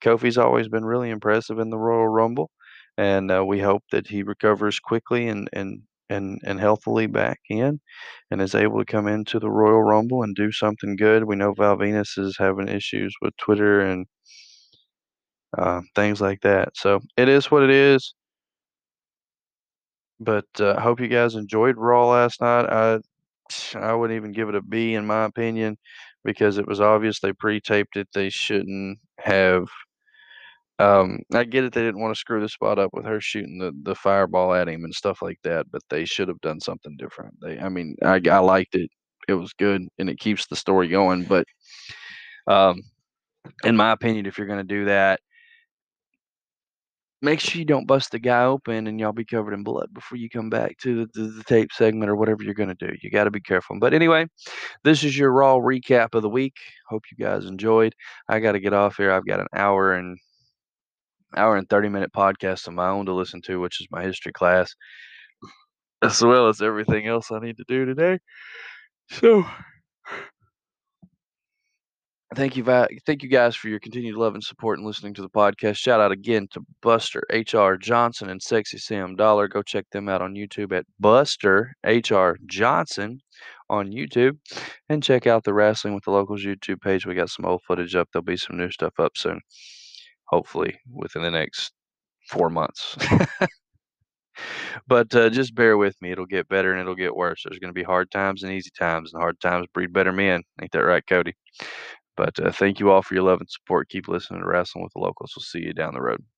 Kofi's 0.03 0.37
always 0.37 0.67
been 0.67 0.83
really 0.85 1.09
impressive 1.09 1.59
in 1.59 1.69
the 1.69 1.77
Royal 1.79 2.07
Rumble, 2.09 2.51
and 2.97 3.31
uh, 3.31 3.43
we 3.45 3.59
hope 3.59 3.83
that 3.91 4.07
he 4.07 4.23
recovers 4.23 4.79
quickly 4.79 5.27
and 5.27 5.49
and 5.53 5.81
and 6.09 6.39
and 6.45 6.59
healthily 6.59 7.07
back 7.07 7.39
in, 7.49 7.79
and 8.31 8.41
is 8.41 8.55
able 8.55 8.79
to 8.79 8.85
come 8.85 9.07
into 9.07 9.39
the 9.39 9.49
Royal 9.51 9.83
Rumble 9.83 10.23
and 10.23 10.35
do 10.35 10.51
something 10.51 10.95
good. 10.95 11.25
We 11.25 11.35
know 11.37 11.53
Val 11.53 11.77
Venis 11.77 12.17
is 12.19 12.37
having 12.37 12.67
issues 12.69 13.13
with 13.21 13.35
Twitter 13.37 13.81
and 13.81 14.05
uh, 15.57 15.81
things 15.95 16.21
like 16.21 16.41
that. 16.41 16.69
So 16.75 16.99
it 17.17 17.29
is 17.29 17.51
what 17.51 17.63
it 17.63 17.69
is. 17.69 18.13
But 20.19 20.45
uh, 20.59 20.75
I 20.77 20.81
hope 20.81 20.99
you 20.99 21.07
guys 21.07 21.35
enjoyed 21.35 21.77
Raw 21.77 22.07
last 22.09 22.41
night. 22.41 22.65
I 22.69 22.99
I 23.75 23.93
wouldn't 23.93 24.17
even 24.17 24.31
give 24.31 24.49
it 24.49 24.55
a 24.55 24.61
B 24.61 24.93
in 24.95 25.05
my 25.07 25.25
opinion 25.25 25.77
because 26.23 26.57
it 26.57 26.67
was 26.67 26.79
obvious 26.81 27.19
they 27.19 27.33
pre-taped 27.33 27.97
it. 27.97 28.07
They 28.13 28.29
shouldn't 28.29 28.99
have. 29.19 29.67
Um, 30.81 31.19
I 31.33 31.43
get 31.43 31.63
it. 31.63 31.73
They 31.73 31.83
didn't 31.83 32.01
want 32.01 32.15
to 32.15 32.19
screw 32.19 32.41
the 32.41 32.49
spot 32.49 32.79
up 32.79 32.89
with 32.93 33.05
her 33.05 33.21
shooting 33.21 33.59
the, 33.59 33.71
the 33.83 33.93
fireball 33.93 34.53
at 34.53 34.67
him 34.67 34.83
and 34.83 34.95
stuff 34.95 35.21
like 35.21 35.37
that, 35.43 35.67
but 35.71 35.83
they 35.89 36.05
should 36.05 36.27
have 36.27 36.41
done 36.41 36.59
something 36.59 36.95
different. 36.97 37.35
They, 37.39 37.59
I 37.59 37.69
mean, 37.69 37.95
I, 38.03 38.19
I 38.31 38.39
liked 38.39 38.73
it. 38.73 38.89
it 39.27 39.33
was 39.35 39.53
good 39.53 39.87
and 39.99 40.09
it 40.09 40.19
keeps 40.19 40.47
the 40.47 40.55
story 40.55 40.87
going. 40.87 41.25
But 41.25 41.45
um, 42.47 42.81
in 43.63 43.77
my 43.77 43.91
opinion, 43.91 44.25
if 44.25 44.39
you're 44.39 44.47
gonna 44.47 44.63
do 44.63 44.85
that, 44.85 45.19
make 47.21 47.39
sure 47.39 47.59
you 47.59 47.65
don't 47.65 47.85
bust 47.87 48.11
the 48.11 48.17
guy 48.19 48.45
open 48.45 48.87
and 48.87 48.99
y'all 48.99 49.11
be 49.11 49.23
covered 49.25 49.53
in 49.53 49.63
blood 49.63 49.93
before 49.93 50.17
you 50.17 50.29
come 50.29 50.49
back 50.49 50.75
to 50.79 51.05
the, 51.05 51.21
the, 51.21 51.27
the 51.27 51.43
tape 51.43 51.71
segment 51.71 52.09
or 52.09 52.15
whatever 52.15 52.43
you're 52.43 52.55
gonna 52.55 52.73
do. 52.79 52.89
You 53.03 53.11
got 53.11 53.25
to 53.25 53.31
be 53.31 53.41
careful. 53.41 53.77
But 53.79 53.93
anyway, 53.93 54.25
this 54.83 55.03
is 55.03 55.15
your 55.15 55.31
raw 55.31 55.57
recap 55.57 56.15
of 56.15 56.23
the 56.23 56.29
week. 56.29 56.55
Hope 56.89 57.03
you 57.11 57.23
guys 57.23 57.45
enjoyed. 57.45 57.93
I 58.27 58.39
got 58.39 58.53
to 58.53 58.59
get 58.59 58.73
off 58.73 58.97
here. 58.97 59.11
I've 59.11 59.27
got 59.27 59.39
an 59.39 59.47
hour 59.53 59.93
and 59.93 60.17
hour 61.35 61.55
and 61.57 61.69
30 61.69 61.89
minute 61.89 62.11
podcast 62.13 62.67
of 62.67 62.73
my 62.73 62.87
own 62.87 63.05
to 63.05 63.13
listen 63.13 63.41
to, 63.43 63.59
which 63.59 63.81
is 63.81 63.87
my 63.91 64.03
history 64.03 64.31
class, 64.33 64.73
as 66.01 66.21
well 66.21 66.47
as 66.47 66.61
everything 66.61 67.07
else 67.07 67.31
I 67.31 67.39
need 67.39 67.57
to 67.57 67.65
do 67.67 67.85
today. 67.85 68.19
So 69.09 69.45
thank 72.33 72.55
you, 72.55 72.63
thank 72.63 73.23
you 73.23 73.29
guys 73.29 73.55
for 73.55 73.67
your 73.67 73.79
continued 73.79 74.15
love 74.15 74.35
and 74.35 74.43
support 74.43 74.77
and 74.79 74.87
listening 74.87 75.13
to 75.15 75.21
the 75.21 75.29
podcast. 75.29 75.77
Shout 75.77 75.99
out 75.99 76.13
again 76.13 76.47
to 76.51 76.61
Buster 76.81 77.21
HR 77.29 77.75
Johnson 77.75 78.29
and 78.29 78.41
Sexy 78.41 78.77
Sam 78.77 79.15
Dollar. 79.17 79.49
Go 79.49 79.61
check 79.61 79.85
them 79.91 80.07
out 80.07 80.21
on 80.21 80.33
YouTube 80.33 80.71
at 80.71 80.85
Buster 80.99 81.73
HR 81.85 82.37
Johnson 82.45 83.19
on 83.69 83.91
YouTube, 83.91 84.37
and 84.89 85.03
check 85.03 85.27
out 85.27 85.43
the 85.43 85.53
Wrestling 85.53 85.93
with 85.93 86.03
the 86.03 86.11
Locals 86.11 86.43
YouTube 86.43 86.81
page. 86.81 87.05
We 87.05 87.15
got 87.15 87.29
some 87.29 87.45
old 87.45 87.61
footage 87.67 87.95
up. 87.95 88.09
There'll 88.11 88.23
be 88.23 88.37
some 88.37 88.57
new 88.57 88.69
stuff 88.69 88.93
up 88.99 89.13
soon, 89.15 89.39
hopefully 90.31 90.79
within 90.91 91.23
the 91.23 91.31
next 91.31 91.73
four 92.29 92.49
months. 92.49 92.97
but 94.87 95.13
uh, 95.15 95.29
just 95.29 95.55
bear 95.55 95.77
with 95.77 95.95
me. 96.01 96.11
It'll 96.11 96.25
get 96.25 96.49
better 96.49 96.71
and 96.71 96.81
it'll 96.81 96.95
get 96.95 97.15
worse. 97.15 97.43
There's 97.45 97.59
going 97.59 97.69
to 97.73 97.79
be 97.79 97.83
hard 97.83 98.11
times 98.11 98.43
and 98.43 98.53
easy 98.53 98.71
times, 98.77 99.13
and 99.13 99.21
hard 99.21 99.39
times 99.41 99.67
breed 99.73 99.93
better 99.93 100.13
men. 100.13 100.43
Ain't 100.61 100.71
that 100.73 100.79
right, 100.85 101.05
Cody? 101.07 101.33
But 102.17 102.39
uh, 102.39 102.51
thank 102.51 102.79
you 102.79 102.91
all 102.91 103.01
for 103.03 103.15
your 103.15 103.23
love 103.23 103.41
and 103.41 103.49
support. 103.49 103.89
Keep 103.89 104.07
listening 104.09 104.41
to 104.41 104.47
Wrestling 104.47 104.83
with 104.83 104.93
the 104.93 104.99
Locals. 105.01 105.33
We'll 105.35 105.43
see 105.43 105.59
you 105.65 105.73
down 105.73 105.93
the 105.95 106.01
road. 106.01 106.23